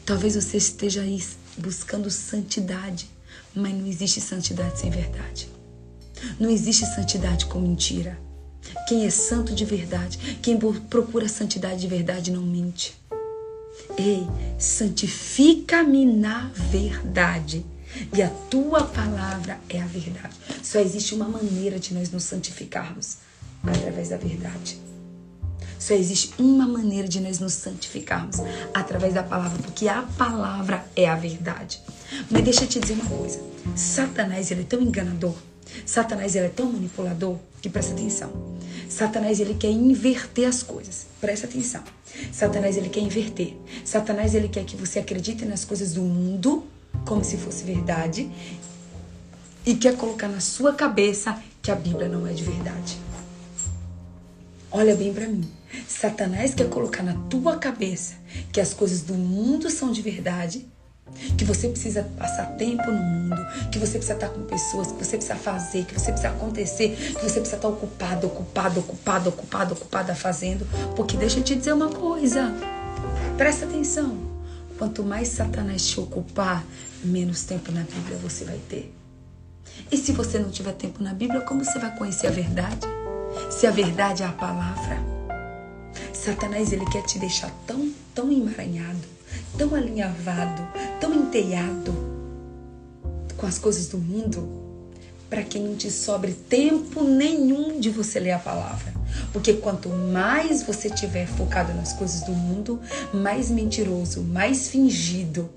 [0.07, 1.23] Talvez você esteja aí
[1.59, 3.11] buscando santidade,
[3.55, 5.49] mas não existe santidade sem verdade.
[6.39, 8.19] Não existe santidade com mentira.
[8.89, 12.95] Quem é santo de verdade, quem procura santidade de verdade não mente.
[13.97, 14.27] Ei,
[14.59, 17.65] santifica-me na verdade.
[18.17, 20.35] E a tua palavra é a verdade.
[20.63, 23.19] Só existe uma maneira de nós nos santificarmos
[23.63, 24.79] através da verdade.
[25.79, 28.37] Só existe uma maneira de nós nos santificarmos
[28.75, 31.81] através da palavra, porque a palavra é a verdade.
[32.31, 33.41] Mas deixa eu te dizer uma coisa:
[33.75, 35.35] Satanás ele é tão enganador,
[35.87, 38.31] Satanás ele é tão manipulador que presta atenção.
[38.89, 41.07] Satanás ele quer inverter as coisas.
[41.21, 41.83] Presta atenção.
[42.33, 43.57] Satanás ele quer inverter.
[43.85, 46.65] Satanás ele quer que você acredite nas coisas do mundo
[47.07, 48.31] como se fosse verdade
[49.65, 52.99] e quer colocar na sua cabeça que a Bíblia não é de verdade.
[54.71, 55.49] Olha bem para mim.
[55.87, 58.15] Satanás quer colocar na tua cabeça
[58.53, 60.67] que as coisas do mundo são de verdade,
[61.37, 63.37] que você precisa passar tempo no mundo,
[63.71, 67.23] que você precisa estar com pessoas, que você precisa fazer, que você precisa acontecer, que
[67.23, 70.67] você precisa estar ocupado, ocupado, ocupado, ocupado, ocupada fazendo.
[70.97, 72.55] Porque deixa eu te dizer uma coisa.
[73.37, 74.19] Presta atenção.
[74.79, 76.65] Quanto mais Satanás te ocupar,
[77.05, 78.95] menos tempo na Bíblia você vai ter.
[79.91, 82.87] E se você não tiver tempo na Bíblia, como você vai conhecer a verdade?
[83.51, 84.99] Se a verdade é a palavra.
[86.13, 89.01] Satanás ele quer te deixar tão, tão emaranhado,
[89.57, 90.63] tão alinhavado,
[91.01, 91.93] tão enteado
[93.37, 94.49] com as coisas do mundo,
[95.29, 98.93] para que não te sobre tempo nenhum de você ler a palavra.
[99.33, 102.81] Porque quanto mais você tiver focado nas coisas do mundo,
[103.13, 105.49] mais mentiroso, mais fingido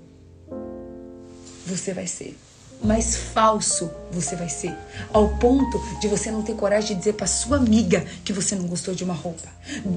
[1.66, 2.36] você vai ser
[2.84, 4.76] mais falso você vai ser,
[5.12, 8.66] ao ponto de você não ter coragem de dizer para sua amiga que você não
[8.66, 9.48] gostou de uma roupa,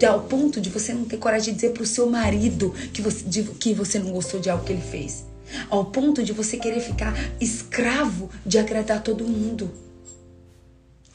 [0.07, 3.23] ao ponto de você não ter coragem de dizer para o seu marido que você,
[3.25, 5.25] de, que você não gostou de algo que ele fez,
[5.69, 9.71] ao ponto de você querer ficar escravo de agradar todo mundo,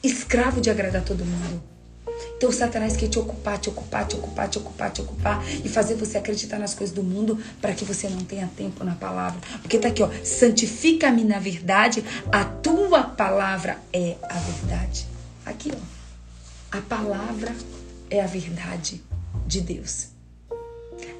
[0.03, 1.72] escravo de agradar todo mundo.
[2.37, 5.95] Então Satanás quer te ocupar, te ocupar, te ocupar, te ocupar, te ocupar e fazer
[5.95, 9.39] você acreditar nas coisas do mundo para que você não tenha tempo na palavra.
[9.61, 15.07] Porque tá aqui, ó, santifica-me na verdade, a tua palavra é a verdade.
[15.45, 16.77] Aqui, ó.
[16.77, 17.55] A palavra
[18.09, 19.01] é a verdade
[19.45, 20.07] de Deus.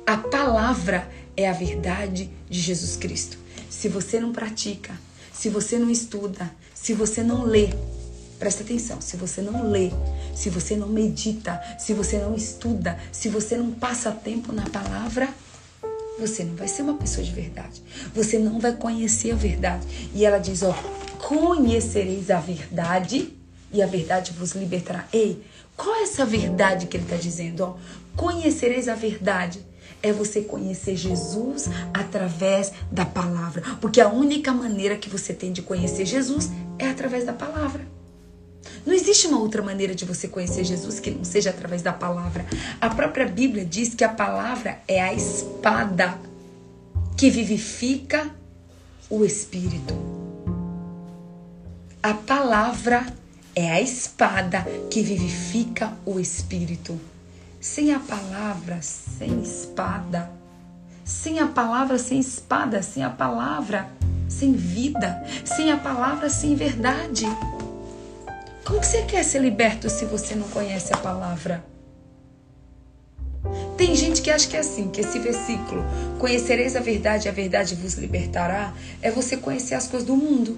[0.05, 3.37] A palavra é a verdade de Jesus Cristo.
[3.69, 4.93] Se você não pratica,
[5.31, 7.69] se você não estuda, se você não lê,
[8.43, 9.89] Presta atenção, se você não lê,
[10.35, 15.29] se você não medita, se você não estuda, se você não passa tempo na palavra,
[16.19, 17.81] você não vai ser uma pessoa de verdade.
[18.13, 19.87] Você não vai conhecer a verdade.
[20.13, 20.75] E ela diz, ó,
[21.19, 23.33] conhecereis a verdade
[23.71, 25.07] e a verdade vos libertará.
[25.13, 25.41] Ei,
[25.77, 27.63] qual é essa verdade que ele está dizendo?
[27.63, 27.77] Ó,
[28.17, 29.65] conhecereis a verdade
[30.01, 33.63] é você conhecer Jesus através da palavra.
[33.79, 38.02] Porque a única maneira que você tem de conhecer Jesus é através da palavra.
[38.85, 42.45] Não existe uma outra maneira de você conhecer Jesus que não seja através da palavra.
[42.79, 46.17] A própria Bíblia diz que a palavra é a espada
[47.17, 48.29] que vivifica
[49.09, 49.93] o espírito.
[52.01, 53.05] A palavra
[53.55, 56.99] é a espada que vivifica o espírito.
[57.61, 60.29] Sem a palavra, sem espada.
[61.05, 62.81] Sem a palavra, sem espada.
[62.81, 63.87] Sem a palavra,
[64.27, 65.23] sem vida.
[65.45, 67.25] Sem a palavra, sem verdade.
[68.65, 71.63] Como você quer ser liberto se você não conhece a palavra?
[73.75, 75.83] Tem gente que acha que é assim, que esse versículo,
[76.17, 80.57] conhecereis a verdade e a verdade vos libertará, é você conhecer as coisas do mundo.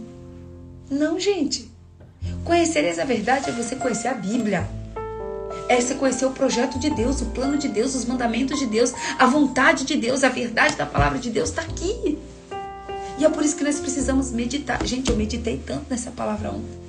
[0.88, 1.72] Não, gente.
[2.44, 4.68] Conhecereis a verdade é você conhecer a Bíblia.
[5.68, 8.94] É você conhecer o projeto de Deus, o plano de Deus, os mandamentos de Deus,
[9.18, 12.20] a vontade de Deus, a verdade da palavra de Deus está aqui.
[13.18, 14.86] E é por isso que nós precisamos meditar.
[14.86, 16.85] Gente, eu meditei tanto nessa palavra ontem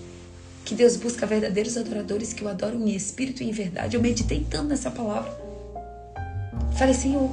[0.66, 3.96] que Deus busca verdadeiros adoradores que o adoram em espírito e em verdade.
[3.96, 5.32] Eu meditei tanto nessa palavra.
[6.76, 7.30] Falei, Senhor,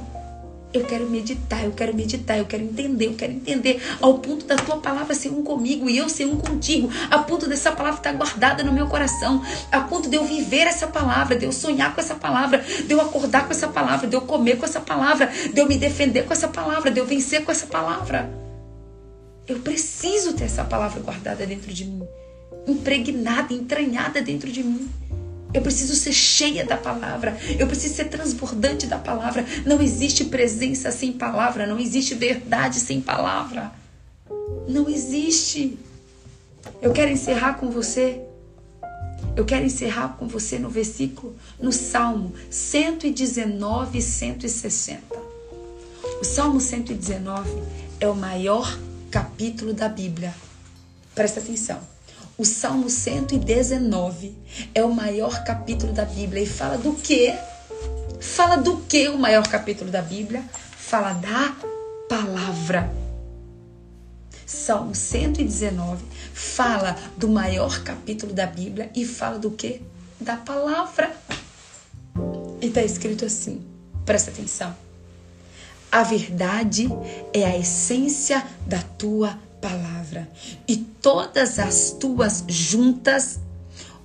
[0.72, 4.54] eu quero meditar, eu quero meditar, eu quero entender, eu quero entender ao ponto da
[4.54, 8.12] tua palavra ser um comigo e eu ser um contigo, a ponto dessa palavra estar
[8.12, 12.00] guardada no meu coração, a ponto de eu viver essa palavra, de eu sonhar com
[12.00, 15.60] essa palavra, de eu acordar com essa palavra, de eu comer com essa palavra, de
[15.60, 18.30] eu me defender com essa palavra, de eu vencer com essa palavra.
[19.46, 22.06] Eu preciso ter essa palavra guardada dentro de mim
[22.66, 24.88] impregnada, entranhada dentro de mim.
[25.54, 27.36] Eu preciso ser cheia da palavra.
[27.58, 29.46] Eu preciso ser transbordante da palavra.
[29.64, 31.64] Não existe presença sem palavra.
[31.64, 33.70] Não existe verdade sem palavra.
[34.68, 35.78] Não existe.
[36.82, 38.20] Eu quero encerrar com você.
[39.36, 45.00] Eu quero encerrar com você no versículo, no Salmo 119 e 160.
[46.20, 47.50] O Salmo 119
[48.00, 48.78] é o maior
[49.10, 50.34] capítulo da Bíblia.
[51.14, 51.93] Presta atenção.
[52.36, 54.36] O Salmo 119
[54.74, 57.32] é o maior capítulo da Bíblia e fala do quê?
[58.20, 60.42] Fala do que o maior capítulo da Bíblia?
[60.76, 61.54] Fala da
[62.08, 62.92] palavra.
[64.44, 69.80] Salmo 119 fala do maior capítulo da Bíblia e fala do que?
[70.20, 71.14] Da palavra.
[72.60, 73.64] E está escrito assim,
[74.04, 74.74] presta atenção.
[75.90, 76.88] A verdade
[77.32, 80.28] é a essência da tua palavra,
[80.68, 83.40] e todas as tuas juntas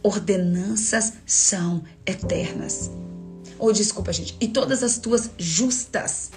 [0.01, 2.89] ordenanças são eternas.
[3.57, 6.31] Ou oh, desculpa, gente, e todas as tuas justas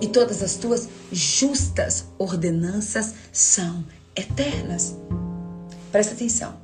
[0.00, 3.84] e todas as tuas justas ordenanças são
[4.16, 4.96] eternas.
[5.92, 6.56] Presta atenção.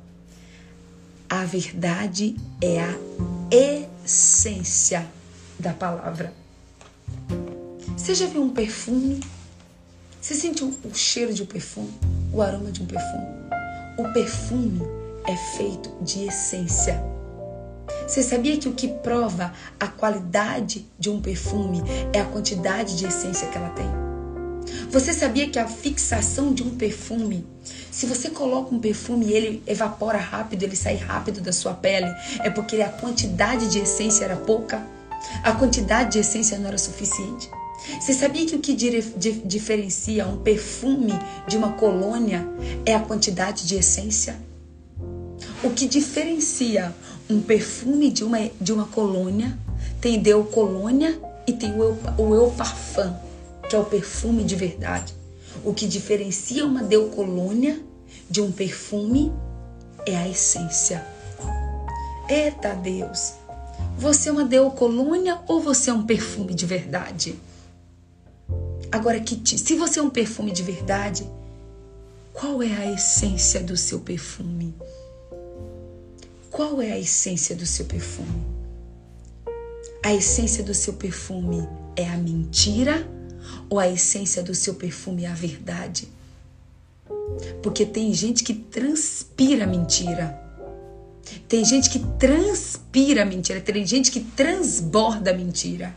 [1.29, 2.95] A verdade é a
[4.03, 5.07] essência
[5.59, 6.33] da palavra.
[7.95, 9.21] Você já viu um perfume
[10.25, 11.93] você sentiu o cheiro de um perfume?
[12.33, 13.27] O aroma de um perfume?
[13.95, 14.81] O perfume
[15.23, 16.99] é feito de essência.
[18.07, 23.05] Você sabia que o que prova a qualidade de um perfume é a quantidade de
[23.05, 23.85] essência que ela tem?
[24.89, 27.45] Você sabia que a fixação de um perfume,
[27.91, 32.11] se você coloca um perfume e ele evapora rápido, ele sai rápido da sua pele,
[32.39, 34.83] é porque a quantidade de essência era pouca?
[35.43, 37.47] A quantidade de essência não era suficiente?
[37.99, 41.13] Você sabia que o que diferencia um perfume
[41.47, 42.47] de uma colônia
[42.85, 44.37] é a quantidade de essência?
[45.63, 46.93] O que diferencia
[47.29, 49.57] um perfume de uma, de uma colônia
[50.01, 53.13] tem Deu Colônia e tem o Eu, o Eu Parfum,
[53.67, 55.13] que é o perfume de verdade.
[55.63, 57.79] O que diferencia uma Deu Colônia
[58.29, 59.31] de um perfume
[60.05, 61.05] é a essência.
[62.29, 63.33] Eita Deus!
[63.97, 67.35] Você é uma Deu Colônia ou você é um perfume de verdade?
[68.91, 71.29] Agora, que te, se você é um perfume de verdade,
[72.33, 74.73] qual é a essência do seu perfume?
[76.51, 78.45] Qual é a essência do seu perfume?
[80.03, 83.09] A essência do seu perfume é a mentira
[83.69, 86.07] ou a essência do seu perfume é a verdade?
[87.61, 90.39] Porque tem gente que transpira mentira.
[91.47, 93.59] Tem gente que transpira mentira.
[93.59, 95.95] Tem gente que transborda mentira.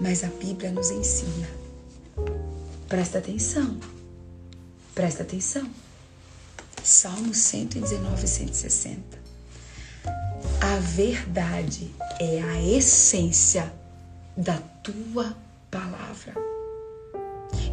[0.00, 1.48] Mas a Bíblia nos ensina.
[2.88, 3.78] Presta atenção.
[4.94, 5.68] Presta atenção.
[6.82, 9.18] Salmo 119, 160.
[10.60, 11.90] A verdade
[12.20, 13.72] é a essência
[14.36, 15.36] da tua
[15.70, 16.34] palavra.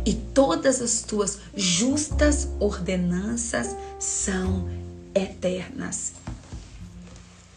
[0.05, 4.69] E todas as tuas justas ordenanças são
[5.13, 6.13] eternas.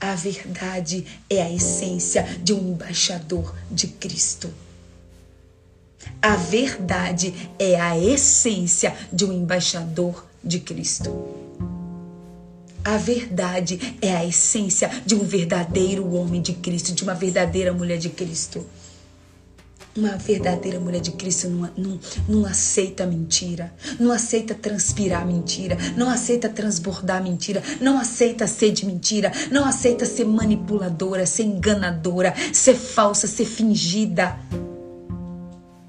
[0.00, 4.48] A verdade é a essência de um embaixador de Cristo.
[6.22, 11.12] A verdade é a essência de um embaixador de Cristo.
[12.84, 17.98] A verdade é a essência de um verdadeiro homem de Cristo, de uma verdadeira mulher
[17.98, 18.64] de Cristo.
[19.98, 26.08] Uma verdadeira mulher de Cristo não, não, não aceita mentira, não aceita transpirar mentira, não
[26.08, 32.76] aceita transbordar mentira, não aceita ser de mentira, não aceita ser manipuladora, ser enganadora, ser
[32.76, 34.38] falsa, ser fingida.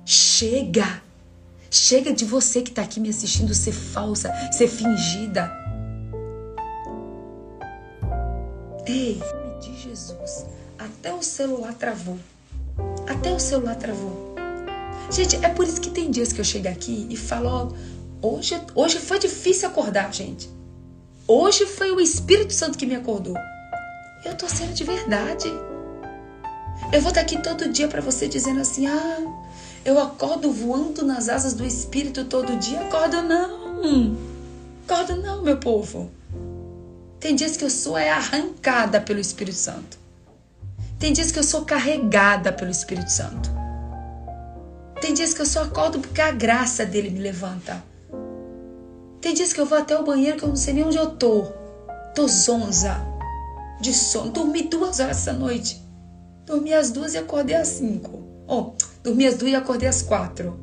[0.03, 1.03] Chega!
[1.69, 5.51] Chega de você que está aqui me assistindo ser falsa, ser fingida.
[8.87, 10.47] Ei, me diz Jesus,
[10.79, 12.17] até o celular travou.
[13.09, 14.35] Até o celular travou.
[15.09, 17.75] Gente, é por isso que tem dias que eu chego aqui e falo,
[18.21, 20.47] hoje, hoje foi difícil acordar, gente.
[21.27, 23.35] Hoje foi o Espírito Santo que me acordou.
[24.23, 25.47] Eu tô sendo de verdade.
[26.93, 29.17] Eu vou estar aqui todo dia para você dizendo assim: "Ah,
[29.83, 32.81] eu acordo voando nas asas do Espírito todo dia".
[32.81, 34.17] Acordo não.
[34.87, 36.11] Acordo não, meu povo.
[37.19, 39.98] Tem dias que eu sou é arrancada pelo Espírito Santo.
[40.99, 43.49] Tem dias que eu sou carregada pelo Espírito Santo.
[44.99, 47.81] Tem dias que eu só acordo porque a graça dele me levanta.
[49.21, 51.11] Tem dias que eu vou até o banheiro que eu não sei nem onde eu
[51.11, 51.45] tô.
[52.13, 52.99] Tô zonza
[53.79, 54.31] de sono.
[54.31, 55.81] Dormi duas horas essa noite.
[56.45, 58.21] Dormi às duas e acordei às cinco.
[58.45, 60.59] Oh, dormi às duas e acordei às quatro.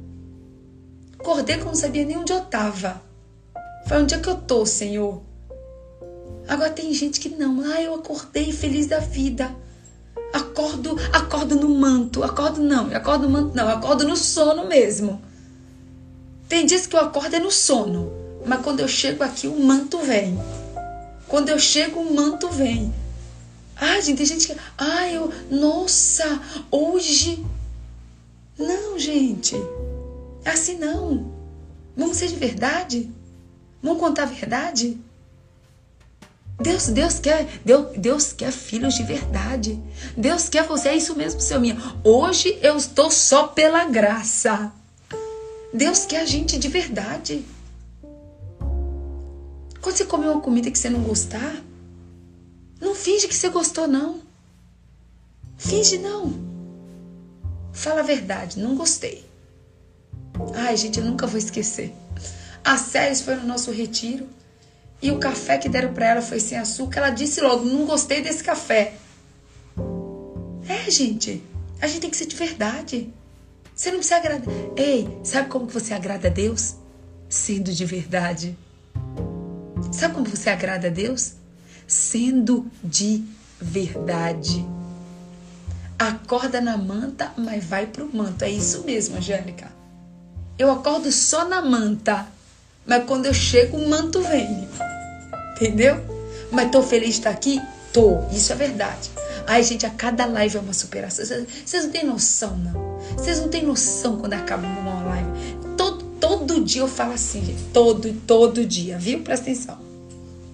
[1.19, 3.01] Acordei que eu não sabia nem onde eu tava.
[3.89, 5.23] Foi onde é que eu tô, Senhor?
[6.47, 7.63] Agora tem gente que não.
[7.65, 9.51] Ah, eu acordei feliz da vida.
[10.37, 12.23] Acordo, acordo no manto.
[12.23, 15.23] Acordo não, acordo no manto não, acordo no sono mesmo.
[16.47, 18.13] Tem dias que eu acordo é no sono,
[18.45, 20.39] mas quando eu chego aqui o manto vem.
[21.27, 22.93] Quando eu chego o manto vem.
[23.75, 24.57] Ah, gente, tem gente que.
[24.77, 25.33] Ah, eu.
[25.51, 26.39] Nossa,
[26.71, 27.45] hoje.
[28.59, 29.57] Não, gente.
[30.45, 31.33] É assim não.
[31.97, 33.11] Vamos ser de verdade?
[33.83, 34.99] Vamos contar a verdade?
[36.59, 39.81] Deus, Deus quer, Deus, Deus quer filhos de verdade.
[40.17, 41.77] Deus quer você, é isso mesmo, seu minha.
[42.03, 44.73] Hoje eu estou só pela graça.
[45.73, 47.45] Deus quer a gente de verdade.
[49.83, 51.63] Quando você comer uma comida que você não gostar,
[52.81, 54.21] não finge que você gostou, não.
[55.59, 56.35] Finge não.
[57.73, 59.25] Fala a verdade, não gostei.
[60.55, 61.95] Ai, gente, eu nunca vou esquecer.
[62.65, 64.27] A Célis foi no nosso retiro
[65.01, 67.01] e o café que deram para ela foi sem açúcar.
[67.01, 68.95] Ela disse logo: Não gostei desse café.
[70.69, 71.43] É, gente,
[71.81, 73.13] a gente tem que ser de verdade.
[73.75, 74.55] Você não precisa agradar.
[74.77, 76.77] Ei, sabe como que você agrada a Deus?
[77.29, 78.57] Sendo de verdade.
[79.93, 81.35] Sabe como você agrada a Deus?
[81.87, 83.25] Sendo de
[83.61, 84.67] verdade.
[85.99, 88.45] Acorda na manta, mas vai pro manto.
[88.45, 89.71] É isso mesmo, Angélica.
[90.59, 92.27] Eu acordo só na manta,
[92.87, 94.69] mas quando eu chego, o manto vem.
[95.57, 96.01] Entendeu?
[96.51, 97.61] Mas tô feliz de estar aqui?
[97.93, 98.21] Tô.
[98.31, 99.11] Isso é verdade.
[99.47, 101.25] Ai, gente, a cada live é uma superação.
[101.65, 102.99] Vocês não têm noção, não.
[103.17, 105.31] Vocês não têm noção quando acaba uma live.
[105.77, 107.63] Todo, todo dia eu falo assim, gente.
[107.73, 109.21] Todo, todo dia, viu?
[109.23, 109.79] Presta atenção.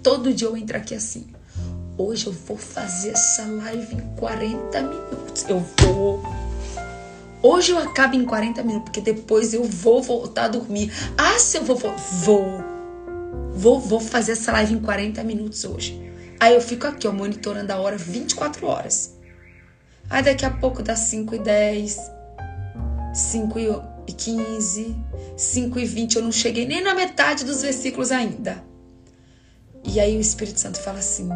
[0.02, 1.26] Todo dia eu entro aqui assim.
[1.98, 5.44] Hoje eu vou fazer essa live em 40 minutos.
[5.48, 6.22] Eu vou.
[7.42, 10.92] Hoje eu acabo em 40 minutos, porque depois eu vou voltar a dormir.
[11.18, 11.76] Ah, se eu vou.
[11.76, 12.62] Vou.
[13.52, 16.00] Vou, vou fazer essa live em 40 minutos hoje.
[16.38, 19.18] Aí eu fico aqui, ó, monitorando a hora 24 horas.
[20.08, 21.98] Aí daqui a pouco dá 5 e 10,
[23.12, 23.58] 5
[24.06, 24.96] e 15,
[25.36, 26.16] 5 e 20.
[26.16, 28.62] Eu não cheguei nem na metade dos versículos ainda.
[29.84, 31.28] E aí o Espírito Santo fala assim: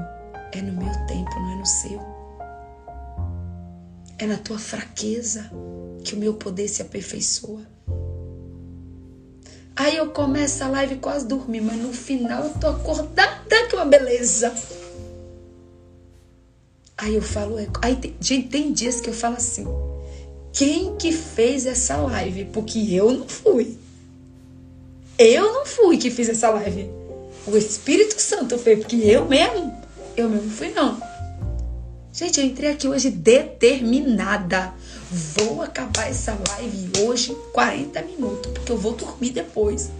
[0.52, 2.15] é no meu tempo, não é no seu.
[4.18, 5.50] É na tua fraqueza
[6.04, 7.62] que o meu poder se aperfeiçoa.
[9.74, 13.84] Aí eu começo a live quase dormir, mas no final eu tô acordada que uma
[13.84, 14.54] beleza.
[16.96, 19.66] Aí eu falo, é, aí tem, gente, tem dias que eu falo assim:
[20.50, 22.46] quem que fez essa live?
[22.46, 23.76] Porque eu não fui.
[25.18, 26.88] Eu não fui que fiz essa live.
[27.46, 29.74] O Espírito Santo fez, porque eu mesmo,
[30.16, 30.98] eu mesmo fui não.
[32.16, 34.72] Gente, eu entrei aqui hoje determinada.
[35.10, 39.90] Vou acabar essa live hoje em 40 minutos, porque eu vou dormir depois.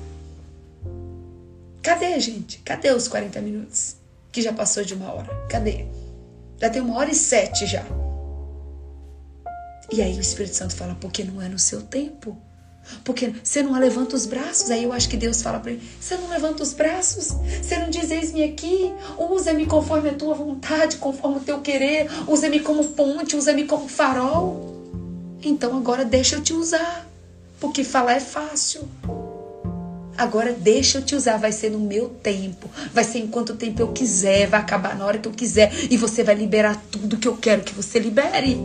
[1.83, 2.57] Cadê, gente?
[2.61, 3.97] Cadê os 40 minutos?
[4.33, 5.29] Que já passou de uma hora.
[5.51, 5.85] Cadê?
[6.59, 7.85] Já tem uma hora e sete já.
[9.93, 12.35] E aí o Espírito Santo fala, porque não é no seu tempo.
[13.05, 14.71] Porque você não levanta os braços.
[14.71, 17.35] Aí eu acho que Deus fala para ele: você não levanta os braços.
[17.63, 18.93] Você não diz: eis-me aqui.
[19.19, 22.09] Usa-me conforme a tua vontade, conforme o teu querer.
[22.27, 24.75] Usa-me como ponte, usa-me como farol.
[25.43, 27.07] Então agora deixa eu te usar.
[27.61, 28.89] Porque falar é fácil.
[30.19, 33.89] Agora deixa eu te usar, vai ser no meu tempo, vai ser enquanto tempo eu
[33.89, 37.37] quiser, vai acabar na hora que eu quiser e você vai liberar tudo que eu
[37.37, 38.59] quero que você libere.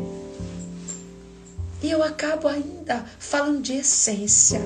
[1.82, 4.62] E eu acabo ainda falando de essência.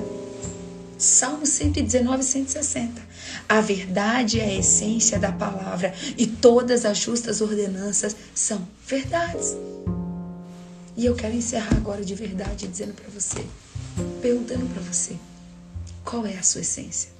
[0.98, 3.02] Salmo 119, 160.
[3.48, 9.56] A verdade é a essência da palavra e todas as justas ordenanças são verdades.
[10.96, 13.44] E eu quero encerrar agora de verdade dizendo para você,
[14.22, 15.16] perguntando para você,
[16.04, 17.15] qual é a sua essência?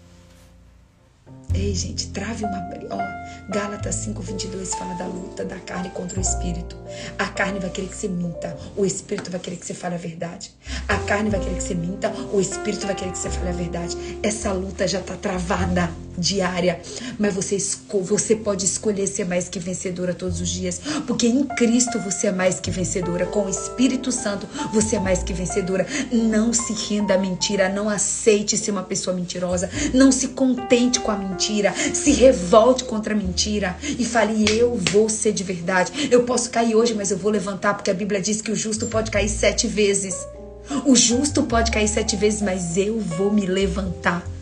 [1.55, 2.66] Ei, gente, trave uma.
[2.90, 6.77] Ó, Gálatas 5,22 fala da luta da carne contra o espírito.
[7.18, 9.98] A carne vai querer que você minta, o espírito vai querer que você fale a
[9.98, 10.55] verdade.
[10.89, 13.52] A carne vai querer que você minta, o espírito vai querer que você fale a
[13.52, 13.97] verdade.
[14.23, 16.80] Essa luta já está travada diária,
[17.18, 17.59] mas você,
[18.02, 22.32] você pode escolher ser mais que vencedora todos os dias, porque em Cristo você é
[22.32, 25.86] mais que vencedora, com o Espírito Santo você é mais que vencedora.
[26.12, 31.10] Não se renda à mentira, não aceite ser uma pessoa mentirosa, não se contente com
[31.10, 36.09] a mentira, se revolte contra a mentira e fale: Eu vou ser de verdade.
[36.10, 38.86] Eu posso cair hoje, mas eu vou levantar, porque a Bíblia diz que o justo
[38.86, 40.16] pode cair sete vezes.
[40.84, 44.35] O justo pode cair sete vezes, mas eu vou me levantar.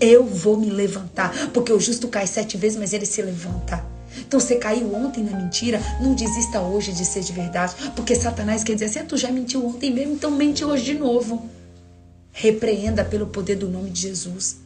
[0.00, 3.84] Eu vou me levantar, porque o justo cai sete vezes, mas ele se levanta.
[4.18, 8.64] Então você caiu ontem na mentira, não desista hoje de ser de verdade, porque Satanás
[8.64, 11.48] quer dizer assim: ah, tu já mentiu ontem mesmo, então mente hoje de novo.
[12.32, 14.56] Repreenda pelo poder do nome de Jesus.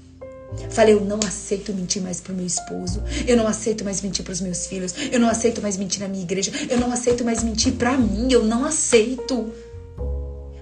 [0.70, 3.02] Falei, eu não aceito mentir mais pro meu esposo.
[3.26, 4.92] Eu não aceito mais mentir pros meus filhos.
[5.12, 6.50] Eu não aceito mais mentir na minha igreja.
[6.68, 8.32] Eu não aceito mais mentir pra mim.
[8.32, 9.52] Eu não aceito.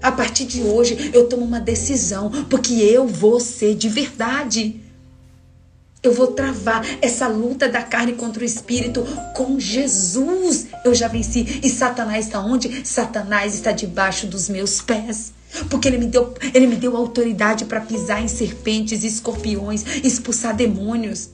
[0.01, 4.81] A partir de hoje, eu tomo uma decisão, porque eu vou ser de verdade.
[6.01, 9.05] Eu vou travar essa luta da carne contra o espírito
[9.35, 10.67] com Jesus.
[10.85, 11.59] Eu já venci.
[11.61, 12.87] E Satanás está onde?
[12.87, 15.33] Satanás está debaixo dos meus pés.
[15.69, 21.31] Porque ele me deu, ele me deu autoridade para pisar em serpentes, escorpiões, expulsar demônios.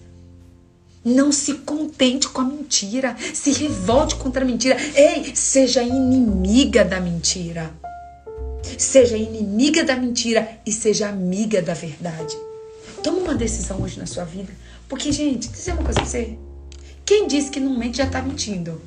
[1.03, 4.75] Não se contente com a mentira, se revolte contra a mentira.
[4.95, 7.71] Ei, seja inimiga da mentira.
[8.77, 12.35] Seja inimiga da mentira e seja amiga da verdade.
[13.03, 14.53] Toma uma decisão hoje na sua vida.
[14.87, 16.37] Porque, gente, dizer uma coisa pra você.
[17.05, 18.81] Quem diz que não mente já tá mentindo.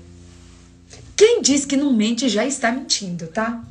[1.16, 3.64] Quem diz que não mente já está mentindo, tá?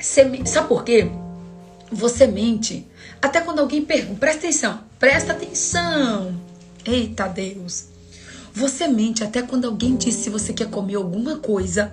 [0.00, 1.10] Você, sabe por quê?
[1.90, 2.86] Você mente
[3.20, 4.20] até quando alguém pergunta.
[4.20, 6.38] Presta atenção, presta atenção.
[6.84, 7.93] Eita Deus.
[8.54, 11.92] Você mente até quando alguém diz se você quer comer alguma coisa.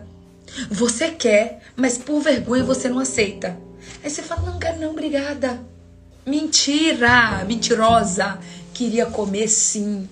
[0.70, 3.58] Você quer, mas por vergonha você não aceita.
[4.04, 5.60] Aí você fala: Não quero, não, obrigada.
[6.24, 8.38] Mentira, mentirosa.
[8.74, 10.08] Queria comer sim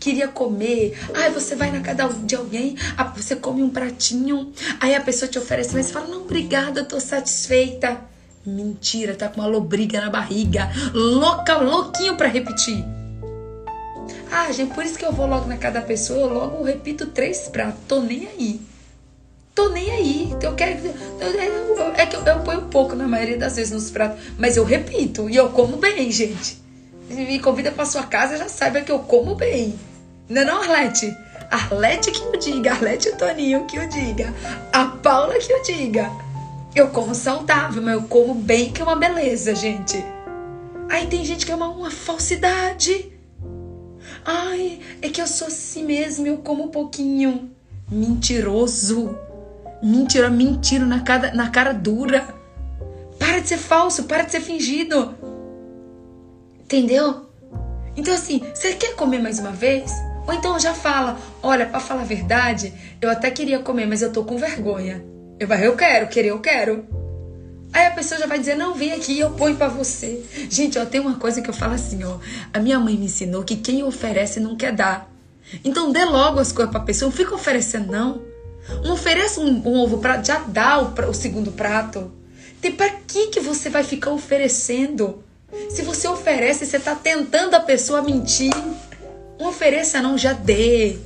[0.00, 0.98] queria comer.
[1.14, 2.74] Ai, você vai na casa de alguém,
[3.14, 6.84] você come um pratinho, aí a pessoa te oferece, mas você fala: Não, obrigada, eu
[6.84, 8.00] tô satisfeita.
[8.44, 12.84] Mentira, tá com uma lobriga na barriga, louca, louquinho para repetir.
[14.34, 17.08] Ah, gente, por isso que eu vou logo na casa da pessoa, eu logo repito
[17.08, 18.60] três pratos, tô nem aí.
[19.54, 20.34] Tô nem aí.
[20.40, 20.80] Eu quero.
[21.98, 24.18] É que eu, eu ponho pouco na maioria das vezes nos pratos.
[24.38, 25.28] Mas eu repito.
[25.28, 26.56] E eu como bem, gente.
[27.10, 29.78] Me convida pra sua casa, já saiba que eu como bem.
[30.30, 31.14] Não é não, Arlete?
[31.50, 34.32] Arlete que eu diga, Arlete e Toninho que eu diga,
[34.72, 36.10] a Paula que eu diga.
[36.74, 40.02] Eu como saudável, mas eu como bem, que é uma beleza, gente.
[40.88, 43.11] Aí tem gente que é uma, uma falsidade.
[44.24, 47.50] Ai, é que eu sou assim mesmo, eu como um pouquinho.
[47.90, 49.18] Mentiroso.
[49.82, 52.26] Mentira, mentira na cara, na cara dura.
[53.18, 55.14] Para de ser falso, para de ser fingido.
[56.60, 57.26] Entendeu?
[57.96, 59.92] Então, assim, você quer comer mais uma vez?
[60.26, 64.12] Ou então já fala: olha, para falar a verdade, eu até queria comer, mas eu
[64.12, 65.04] tô com vergonha.
[65.38, 67.01] Eu eu quero, querer, eu quero.
[67.72, 70.22] Aí a pessoa já vai dizer: não, vem aqui, eu ponho para você.
[70.50, 72.18] Gente, ó, tem uma coisa que eu falo assim: ó.
[72.52, 75.10] A minha mãe me ensinou que quem oferece não quer dar.
[75.64, 78.22] Então dê logo as coisas pra pessoa, não fica oferecendo, não.
[78.84, 82.12] Não ofereça um, um ovo para já dá o, o segundo prato.
[82.60, 85.22] Tem para que que você vai ficar oferecendo?
[85.68, 88.52] Se você oferece, você está tentando a pessoa mentir.
[89.38, 90.98] Não ofereça, não, já dê.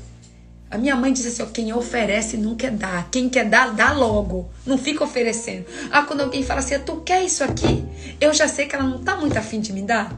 [0.71, 3.09] A minha mãe disse assim: ó, quem oferece não quer dar.
[3.11, 4.51] Quem quer dar, dá logo.
[4.65, 5.65] Não fica oferecendo.
[5.91, 7.85] Ah, quando alguém fala assim, tu quer isso aqui?
[8.21, 10.13] Eu já sei que ela não tá muito afim de me dar.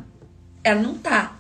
[0.65, 1.37] Ela não tá.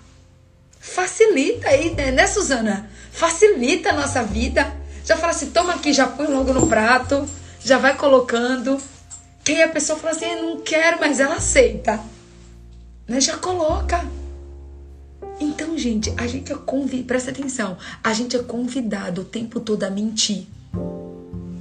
[0.78, 2.90] Facilita aí, né, né Suzana?
[3.10, 4.72] Facilita a nossa vida.
[5.04, 7.28] Já fala assim: toma aqui, já põe logo no prato,
[7.64, 8.78] já vai colocando.
[9.42, 11.98] Que aí a pessoa fala assim: não quero, mas ela aceita.
[13.06, 13.20] Né?
[13.20, 14.04] Já coloca.
[15.40, 19.84] Então, gente, a gente é convidado, presta atenção, a gente é convidado o tempo todo
[19.84, 20.46] a mentir.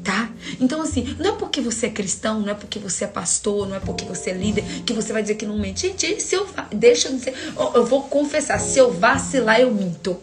[0.03, 0.31] Tá?
[0.59, 3.75] Então, assim, não é porque você é cristão, não é porque você é pastor, não
[3.75, 5.87] é porque você é líder, que você vai dizer que não mente.
[5.97, 6.47] Gente, se eu.
[6.73, 7.35] Deixa eu dizer.
[7.75, 10.17] Eu vou confessar, se eu vacilar, eu minto.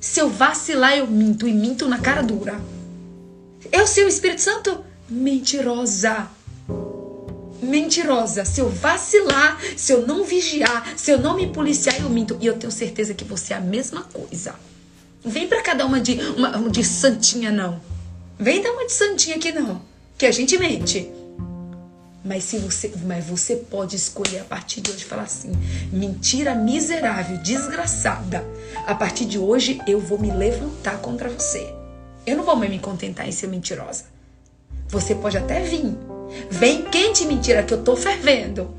[0.00, 1.46] Se eu vacilar, eu minto.
[1.46, 2.60] E minto na cara dura.
[3.70, 4.84] Eu sei o Espírito Santo?
[5.08, 6.28] Mentirosa
[7.62, 8.44] mentirosa.
[8.44, 12.36] Se eu vacilar, se eu não vigiar, se eu não me policiar, eu minto.
[12.40, 14.54] E eu tenho certeza que você é a mesma coisa.
[15.24, 17.80] Vem para cada uma de, uma de santinha, não.
[18.38, 19.80] Vem dar uma de santinha aqui, não.
[20.18, 21.08] Que a gente mente.
[22.24, 25.52] Mas, se você, mas você pode escolher a partir de hoje falar assim:
[25.92, 28.44] mentira miserável, desgraçada.
[28.86, 31.72] A partir de hoje eu vou me levantar contra você.
[32.24, 34.04] Eu não vou mais me contentar em ser mentirosa.
[34.88, 35.96] Você pode até vir,
[36.50, 38.74] Vem quente mentira que eu tô fervendo.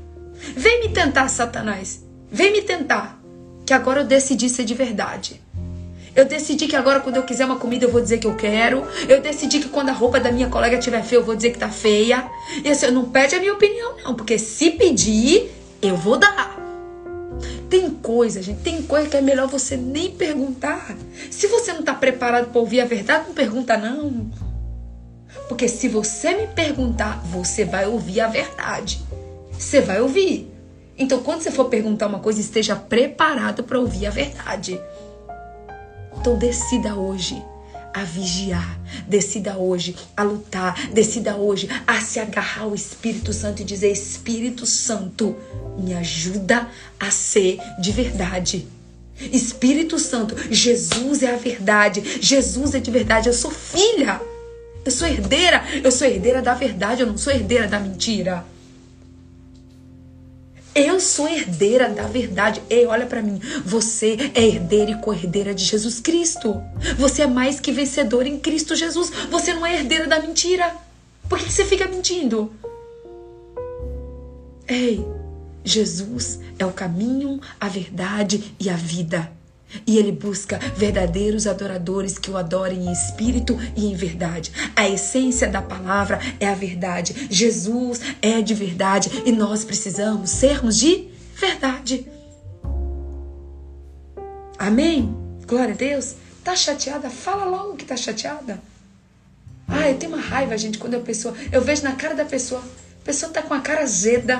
[0.56, 2.04] Vem me tentar, Satanás.
[2.30, 3.20] Vem me tentar.
[3.64, 5.40] Que agora eu decidi ser de verdade.
[6.14, 8.86] Eu decidi que agora, quando eu quiser uma comida, eu vou dizer que eu quero.
[9.08, 11.58] Eu decidi que quando a roupa da minha colega estiver feia, eu vou dizer que
[11.58, 12.28] tá feia.
[12.62, 14.14] E assim, não pede a minha opinião, não.
[14.14, 15.50] Porque se pedir,
[15.82, 16.54] eu vou dar.
[17.68, 20.96] Tem coisa, gente, tem coisa que é melhor você nem perguntar.
[21.30, 24.30] Se você não tá preparado para ouvir a verdade, não pergunta, não.
[25.48, 29.00] Porque se você me perguntar, você vai ouvir a verdade.
[29.52, 30.50] Você vai ouvir.
[30.96, 34.80] Então, quando você for perguntar uma coisa, esteja preparado para ouvir a verdade.
[36.16, 37.42] Então, decida hoje
[37.92, 38.78] a vigiar.
[39.06, 40.88] Decida hoje a lutar.
[40.90, 45.36] Decida hoje a se agarrar ao Espírito Santo e dizer: Espírito Santo,
[45.78, 48.66] me ajuda a ser de verdade.
[49.32, 52.02] Espírito Santo, Jesus é a verdade.
[52.20, 53.28] Jesus é de verdade.
[53.28, 54.20] Eu sou filha.
[54.84, 55.64] Eu sou herdeira.
[55.82, 57.02] Eu sou herdeira da verdade.
[57.02, 58.44] Eu não sou herdeira da mentira.
[60.74, 62.60] Eu sou herdeira da verdade.
[62.68, 63.40] Ei, olha para mim.
[63.64, 66.60] Você é herdeira e co-herdeira de Jesus Cristo.
[66.98, 69.10] Você é mais que vencedor em Cristo Jesus.
[69.30, 70.74] Você não é herdeira da mentira.
[71.28, 72.52] Por que você fica mentindo?
[74.66, 75.04] Ei,
[75.62, 79.30] Jesus é o caminho, a verdade e a vida.
[79.86, 84.52] E ele busca verdadeiros adoradores que o adorem em espírito e em verdade.
[84.74, 87.28] A essência da palavra é a verdade.
[87.30, 92.06] Jesus é de verdade e nós precisamos sermos de verdade.
[94.58, 95.14] Amém?
[95.46, 96.14] Glória a Deus.
[96.42, 97.10] Tá chateada?
[97.10, 98.60] Fala logo que tá chateada.
[99.66, 101.34] Ah, eu tenho uma raiva, gente, quando a pessoa.
[101.50, 102.60] Eu vejo na cara da pessoa.
[102.60, 104.38] A pessoa tá com a cara azeda.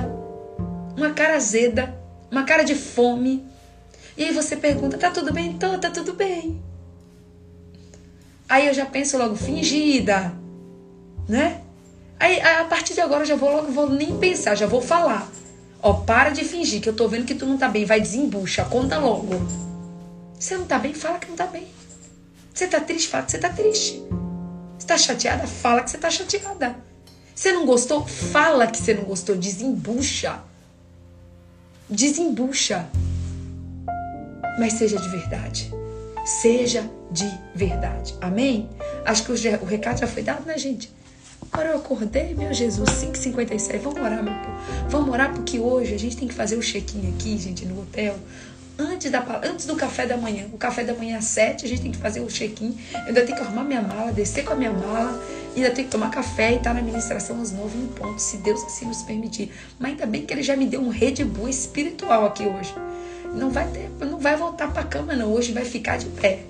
[0.97, 1.95] Uma cara azeda.
[2.31, 3.45] Uma cara de fome
[4.17, 5.57] e aí você pergunta: tá tudo bem?
[5.59, 6.63] Tô, tá tudo bem.
[8.49, 10.33] Aí eu já penso logo, fingida,
[11.29, 11.61] né?
[12.21, 15.31] Aí a partir de agora eu já vou logo, vou nem pensar, já vou falar.
[15.83, 18.65] Ó, para de fingir que eu tô vendo que tu não tá bem, vai desembucha,
[18.65, 19.35] conta logo.
[20.39, 21.67] Você não tá bem, fala que não tá bem.
[22.53, 24.03] Você tá triste, fala que você tá triste.
[24.79, 26.77] Você tá chateada, fala que você tá chateada.
[27.35, 30.41] Você não gostou, fala que você não gostou, desembucha.
[31.91, 32.89] Desembucha
[34.59, 35.73] mas seja de verdade.
[36.25, 38.15] Seja de verdade.
[38.21, 38.69] Amém?
[39.05, 40.91] Acho que o, recado já foi dado, né, gente?
[41.53, 43.79] Agora eu acordei, meu Jesus, 5h57.
[43.79, 44.89] Vamos orar, meu povo.
[44.89, 48.17] Vamos orar porque hoje a gente tem que fazer o check-in aqui, gente, no hotel.
[48.77, 50.47] Antes, da, antes do café da manhã.
[50.53, 52.77] O café da manhã às 7, a gente tem que fazer o check-in.
[52.93, 55.23] Eu ainda tenho que arrumar minha mala, descer com a minha mala.
[55.55, 58.39] Ainda tenho que tomar café e estar tá na administração às 9 em ponto, se
[58.39, 59.53] Deus assim nos permitir.
[59.79, 62.75] Mas ainda bem que ele já me deu um rede boa espiritual aqui hoje
[63.35, 66.41] não vai ter, não vai voltar para a cama não, hoje vai ficar de pé.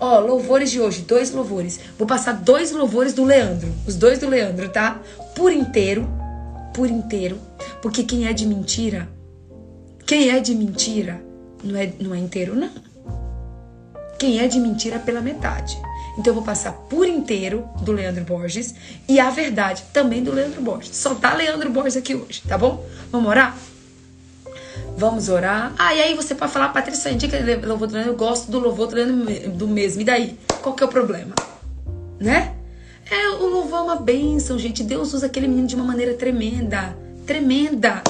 [0.00, 1.80] Ó, louvores de hoje, dois louvores.
[1.98, 5.00] Vou passar dois louvores do Leandro, os dois do Leandro, tá?
[5.34, 6.08] Por inteiro,
[6.72, 7.38] por inteiro,
[7.82, 9.08] porque quem é de mentira,
[10.06, 11.20] quem é de mentira
[11.62, 12.70] não é, não é inteiro não.
[14.18, 15.76] Quem é de mentira é pela metade.
[16.18, 18.74] Então eu vou passar por inteiro do Leandro Borges
[19.08, 20.96] e a verdade também do Leandro Borges.
[20.96, 22.84] Só tá Leandro Borges aqui hoje, tá bom?
[23.12, 23.56] Vamos orar?
[24.98, 25.72] Vamos orar.
[25.78, 29.68] Ah, e aí você pode falar, Patrícia, indica louvor eu gosto do louvor Leandro do
[29.68, 30.00] mesmo.
[30.00, 30.36] E daí?
[30.60, 31.36] Qual que é o problema?
[32.18, 32.56] Né?
[33.08, 34.82] É, o louvor é uma bênção, gente.
[34.82, 36.98] Deus usa aquele menino de uma maneira tremenda.
[37.24, 38.02] Tremenda.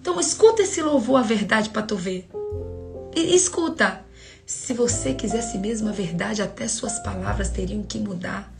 [0.00, 2.28] Então escuta esse louvor, a verdade, para tu ver.
[3.14, 4.00] E, escuta.
[4.44, 8.52] Se você quisesse mesmo a verdade, até suas palavras teriam que mudar.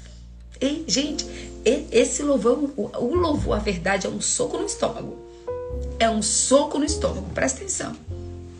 [0.60, 1.26] Ei, gente,
[1.64, 5.25] esse louvor, o louvor, a verdade, é um soco no estômago
[5.98, 7.28] é um soco no estômago.
[7.30, 7.96] Presta atenção.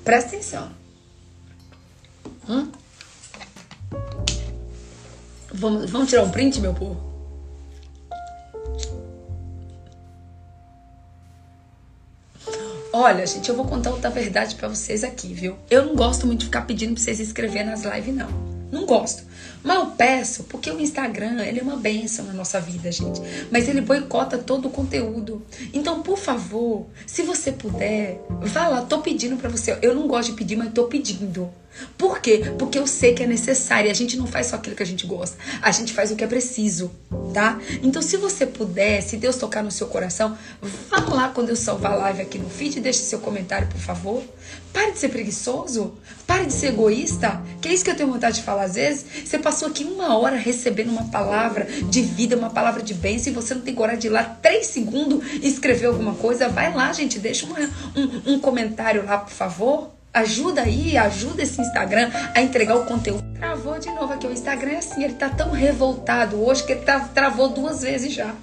[0.05, 0.71] Presta atenção.
[2.49, 2.71] Hum?
[5.53, 7.07] Vamos, vamos tirar um print, meu povo?
[12.93, 15.57] Olha, gente, eu vou contar outra verdade para vocês aqui, viu?
[15.71, 18.29] Eu não gosto muito de ficar pedindo pra vocês inscrever nas lives, não.
[18.73, 19.23] Não gosto.
[19.75, 23.21] Eu peço porque o Instagram, ele é uma benção na nossa vida, gente.
[23.51, 25.45] Mas ele boicota todo o conteúdo.
[25.73, 28.83] Então, por favor, se você puder, vá lá.
[28.83, 29.79] Tô pedindo para você.
[29.83, 31.51] Eu não gosto de pedir, mas tô pedindo.
[31.97, 32.55] Por quê?
[32.59, 33.91] Porque eu sei que é necessário.
[33.91, 35.37] A gente não faz só aquilo que a gente gosta.
[35.61, 36.91] A gente faz o que é preciso,
[37.33, 37.59] tá?
[37.83, 40.37] Então, se você puder, se Deus tocar no seu coração,
[40.91, 43.81] vá lá quando eu salvar a live aqui no feed e deixe seu comentário, por
[43.81, 44.23] favor.
[44.73, 45.95] Pare de ser preguiçoso.
[46.27, 47.43] Pare de ser egoísta.
[47.61, 49.07] Que é isso que eu tenho vontade de falar às vezes.
[49.25, 53.35] Você passou aqui uma hora recebendo uma palavra de vida, uma palavra de bênção, e
[53.35, 56.47] você não tem coragem de ir lá três segundos escrever alguma coisa.
[56.47, 57.19] Vai lá, gente.
[57.19, 57.59] Deixa uma,
[57.97, 59.91] um, um comentário lá, por favor.
[60.13, 63.25] Ajuda aí, ajuda esse Instagram a entregar o conteúdo.
[63.39, 64.27] Travou de novo aqui.
[64.27, 68.13] O Instagram é assim, ele tá tão revoltado hoje que ele tá, travou duas vezes
[68.13, 68.35] já.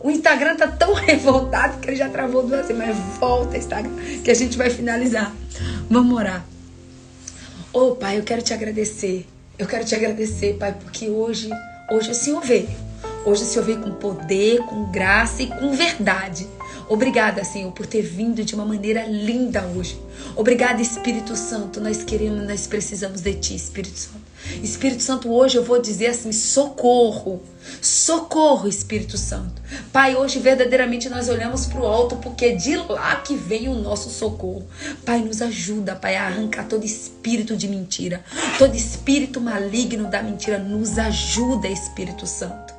[0.00, 2.76] O Instagram tá tão revoltado que ele já travou duas vezes.
[2.76, 3.92] Mas volta, Instagram,
[4.24, 5.32] que a gente vai finalizar.
[5.88, 6.44] Vamos orar.
[7.72, 9.31] Ô oh, Pai, eu quero te agradecer.
[9.58, 11.50] Eu quero te agradecer, Pai, porque hoje,
[11.90, 12.70] hoje o Senhor veio.
[13.24, 16.48] Hoje o Senhor veio com poder, com graça e com verdade.
[16.88, 20.00] Obrigada, Senhor, por ter vindo de uma maneira linda hoje.
[20.34, 21.80] Obrigada, Espírito Santo.
[21.80, 24.31] Nós queremos, nós precisamos de Ti, Espírito Santo.
[24.62, 27.42] Espírito Santo, hoje eu vou dizer assim: socorro.
[27.80, 29.62] Socorro, Espírito Santo.
[29.92, 33.74] Pai, hoje verdadeiramente nós olhamos para o alto porque é de lá que vem o
[33.74, 34.66] nosso socorro.
[35.04, 38.24] Pai, nos ajuda, Pai, a arrancar todo espírito de mentira,
[38.58, 40.58] todo espírito maligno da mentira.
[40.58, 42.71] Nos ajuda, Espírito Santo.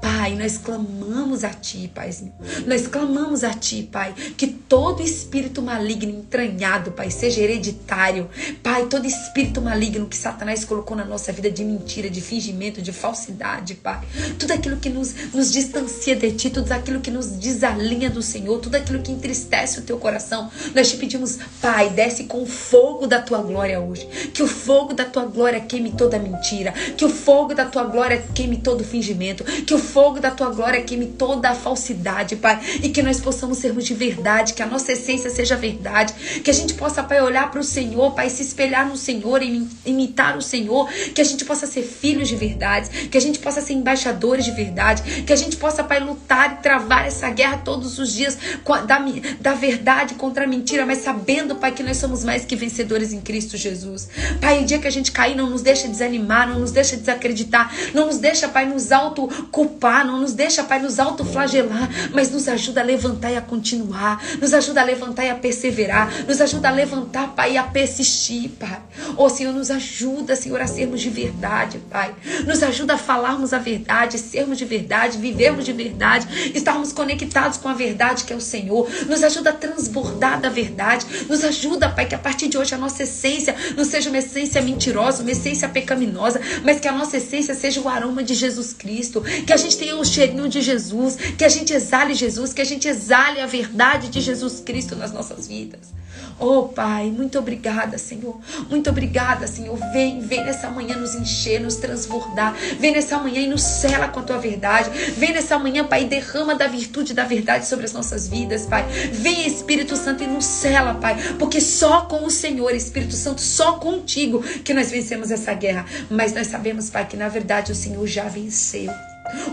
[0.00, 2.32] Pai, nós clamamos a Ti, Paizinho.
[2.66, 8.28] Nós clamamos a Ti, Pai, que todo espírito maligno entranhado, Pai, seja hereditário.
[8.62, 12.92] Pai, todo espírito maligno que Satanás colocou na nossa vida de mentira, de fingimento, de
[12.92, 14.00] falsidade, Pai.
[14.38, 18.58] Tudo aquilo que nos, nos distancia de Ti, tudo aquilo que nos desalinha do Senhor,
[18.60, 20.50] tudo aquilo que entristece o Teu coração.
[20.74, 24.06] Nós te pedimos, Pai, desce com o fogo da Tua glória hoje.
[24.32, 26.72] Que o fogo da Tua glória queime toda mentira.
[26.72, 29.44] Que o fogo da Tua glória queime todo fingimento.
[29.44, 32.60] Que o fogo da tua glória queime toda a falsidade, Pai.
[32.82, 36.14] E que nós possamos sermos de verdade, que a nossa essência seja verdade.
[36.42, 39.42] Que a gente possa, Pai, olhar para o Senhor, Pai, se espelhar no Senhor,
[39.84, 40.88] imitar o Senhor.
[41.14, 43.08] Que a gente possa ser filhos de verdade.
[43.08, 45.22] Que a gente possa ser embaixadores de verdade.
[45.22, 48.38] Que a gente possa, Pai, lutar e travar essa guerra todos os dias
[48.86, 48.98] da,
[49.40, 53.20] da verdade contra a mentira, mas sabendo, Pai, que nós somos mais que vencedores em
[53.20, 54.08] Cristo Jesus.
[54.40, 57.72] Pai, o dia que a gente cair, não nos deixa desanimar, não nos deixa desacreditar,
[57.94, 62.46] não nos deixa, Pai, nos auto-culpar culpar, não nos deixa, Pai, nos autoflagelar, mas nos
[62.46, 66.68] ajuda a levantar e a continuar, nos ajuda a levantar e a perseverar, nos ajuda
[66.68, 68.78] a levantar, Pai, e a persistir, Pai.
[69.16, 72.14] Ô oh, Senhor, nos ajuda, Senhor, a sermos de verdade, Pai.
[72.46, 77.68] Nos ajuda a falarmos a verdade, sermos de verdade, vivermos de verdade, estarmos conectados com
[77.68, 78.86] a verdade que é o Senhor.
[79.08, 81.06] Nos ajuda a transbordar da verdade.
[81.28, 84.60] Nos ajuda, Pai, que a partir de hoje a nossa essência não seja uma essência
[84.60, 89.22] mentirosa, uma essência pecaminosa, mas que a nossa essência seja o aroma de Jesus Cristo.
[89.46, 92.60] Que a gente gente tenha o cheirinho de Jesus, que a gente exale Jesus, que
[92.60, 96.00] a gente exale a verdade de Jesus Cristo nas nossas vidas.
[96.40, 98.40] Oh, Pai, muito obrigada, Senhor.
[98.68, 99.78] Muito obrigada, Senhor.
[99.92, 102.56] Vem, vem nessa manhã nos encher, nos transbordar.
[102.78, 104.88] Vem nessa manhã e nos cela com a tua verdade.
[105.12, 108.86] Vem nessa manhã, Pai, derrama da virtude da verdade sobre as nossas vidas, Pai.
[109.12, 111.16] Vem, Espírito Santo, e nos cela, Pai.
[111.38, 115.84] Porque só com o Senhor, Espírito Santo, só contigo que nós vencemos essa guerra.
[116.10, 118.90] Mas nós sabemos, Pai, que na verdade o Senhor já venceu.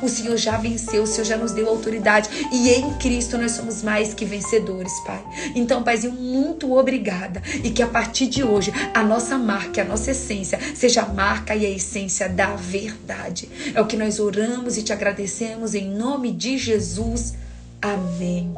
[0.01, 2.29] O Senhor já venceu, o Senhor já nos deu autoridade.
[2.51, 5.23] E em Cristo nós somos mais que vencedores, Pai.
[5.55, 7.41] Então, Paizinho, muito obrigada.
[7.63, 11.55] E que a partir de hoje a nossa marca, a nossa essência, seja a marca
[11.55, 13.49] e a essência da verdade.
[13.73, 17.35] É o que nós oramos e te agradecemos em nome de Jesus.
[17.81, 18.53] Amém.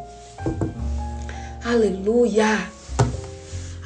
[1.63, 2.78] Aleluia.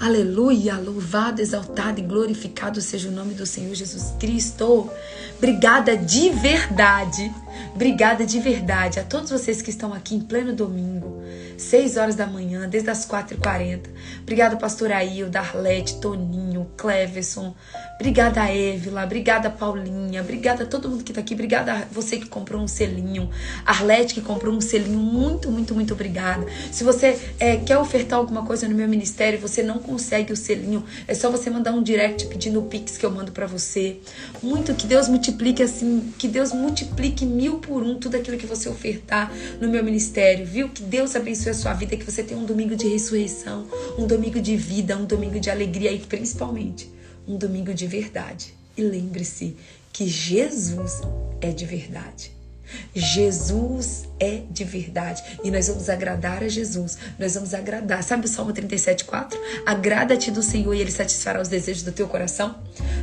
[0.04, 0.78] Aleluia!
[0.78, 4.90] Louvado, exaltado e glorificado seja o nome do Senhor Jesus Cristo.
[5.38, 7.34] Obrigada de verdade.
[7.74, 11.22] Obrigada de verdade a todos vocês que estão aqui em pleno domingo,
[11.58, 13.82] 6 horas da manhã, desde as 4h40.
[14.22, 17.56] Obrigada, pastor Ail, Darlete, Toninho, Cleverson,
[18.04, 19.06] Obrigada, Évila.
[19.06, 20.22] Obrigada, Paulinha.
[20.22, 21.34] Obrigada a todo mundo que está aqui.
[21.34, 23.30] Obrigada a você que comprou um selinho.
[23.66, 25.00] Arlete que comprou um selinho.
[25.00, 26.46] Muito, muito, muito obrigada.
[26.70, 30.84] Se você é, quer ofertar alguma coisa no meu ministério você não consegue o selinho,
[31.08, 34.00] é só você mandar um direct pedindo o Pix que eu mando para você.
[34.42, 38.70] Muito que Deus multiplique assim, que Deus multiplique mil por um tudo aquilo que você
[38.70, 40.70] ofertar no meu ministério, viu?
[40.70, 43.68] Que Deus abençoe a sua vida, que você tenha um domingo de ressurreição,
[43.98, 46.90] um domingo de vida, um domingo de alegria e principalmente
[47.28, 48.54] um domingo de verdade.
[48.78, 49.58] E lembre-se
[49.92, 51.02] que Jesus
[51.42, 52.32] é de verdade.
[52.96, 55.22] Jesus é de verdade.
[55.44, 56.98] E nós vamos agradar a Jesus.
[57.20, 58.02] Nós vamos agradar.
[58.04, 59.38] Sabe o Salmo 37,4?
[59.66, 62.56] Agrada-te do Senhor e Ele satisfará os desejos do teu coração.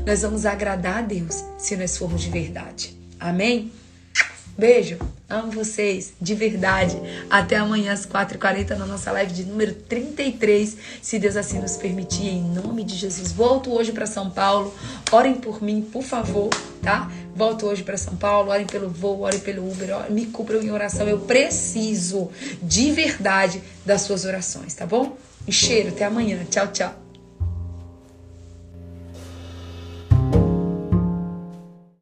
[0.06, 2.98] Nós vamos agradar a Deus se nós formos de verdade.
[3.20, 3.70] Amém?
[4.60, 6.94] Beijo, amo vocês, de verdade.
[7.30, 12.26] Até amanhã às 4h40 na nossa live de número 33, se Deus assim nos permitir,
[12.26, 13.32] em nome de Jesus.
[13.32, 14.74] Volto hoje para São Paulo,
[15.10, 16.50] orem por mim, por favor,
[16.82, 17.10] tá?
[17.34, 20.70] Volto hoje para São Paulo, orem pelo voo, orem pelo Uber, orem, me cubram em
[20.70, 21.08] oração.
[21.08, 22.30] Eu preciso,
[22.62, 25.16] de verdade, das suas orações, tá bom?
[25.48, 26.44] Um cheiro, até amanhã.
[26.50, 27.09] Tchau, tchau.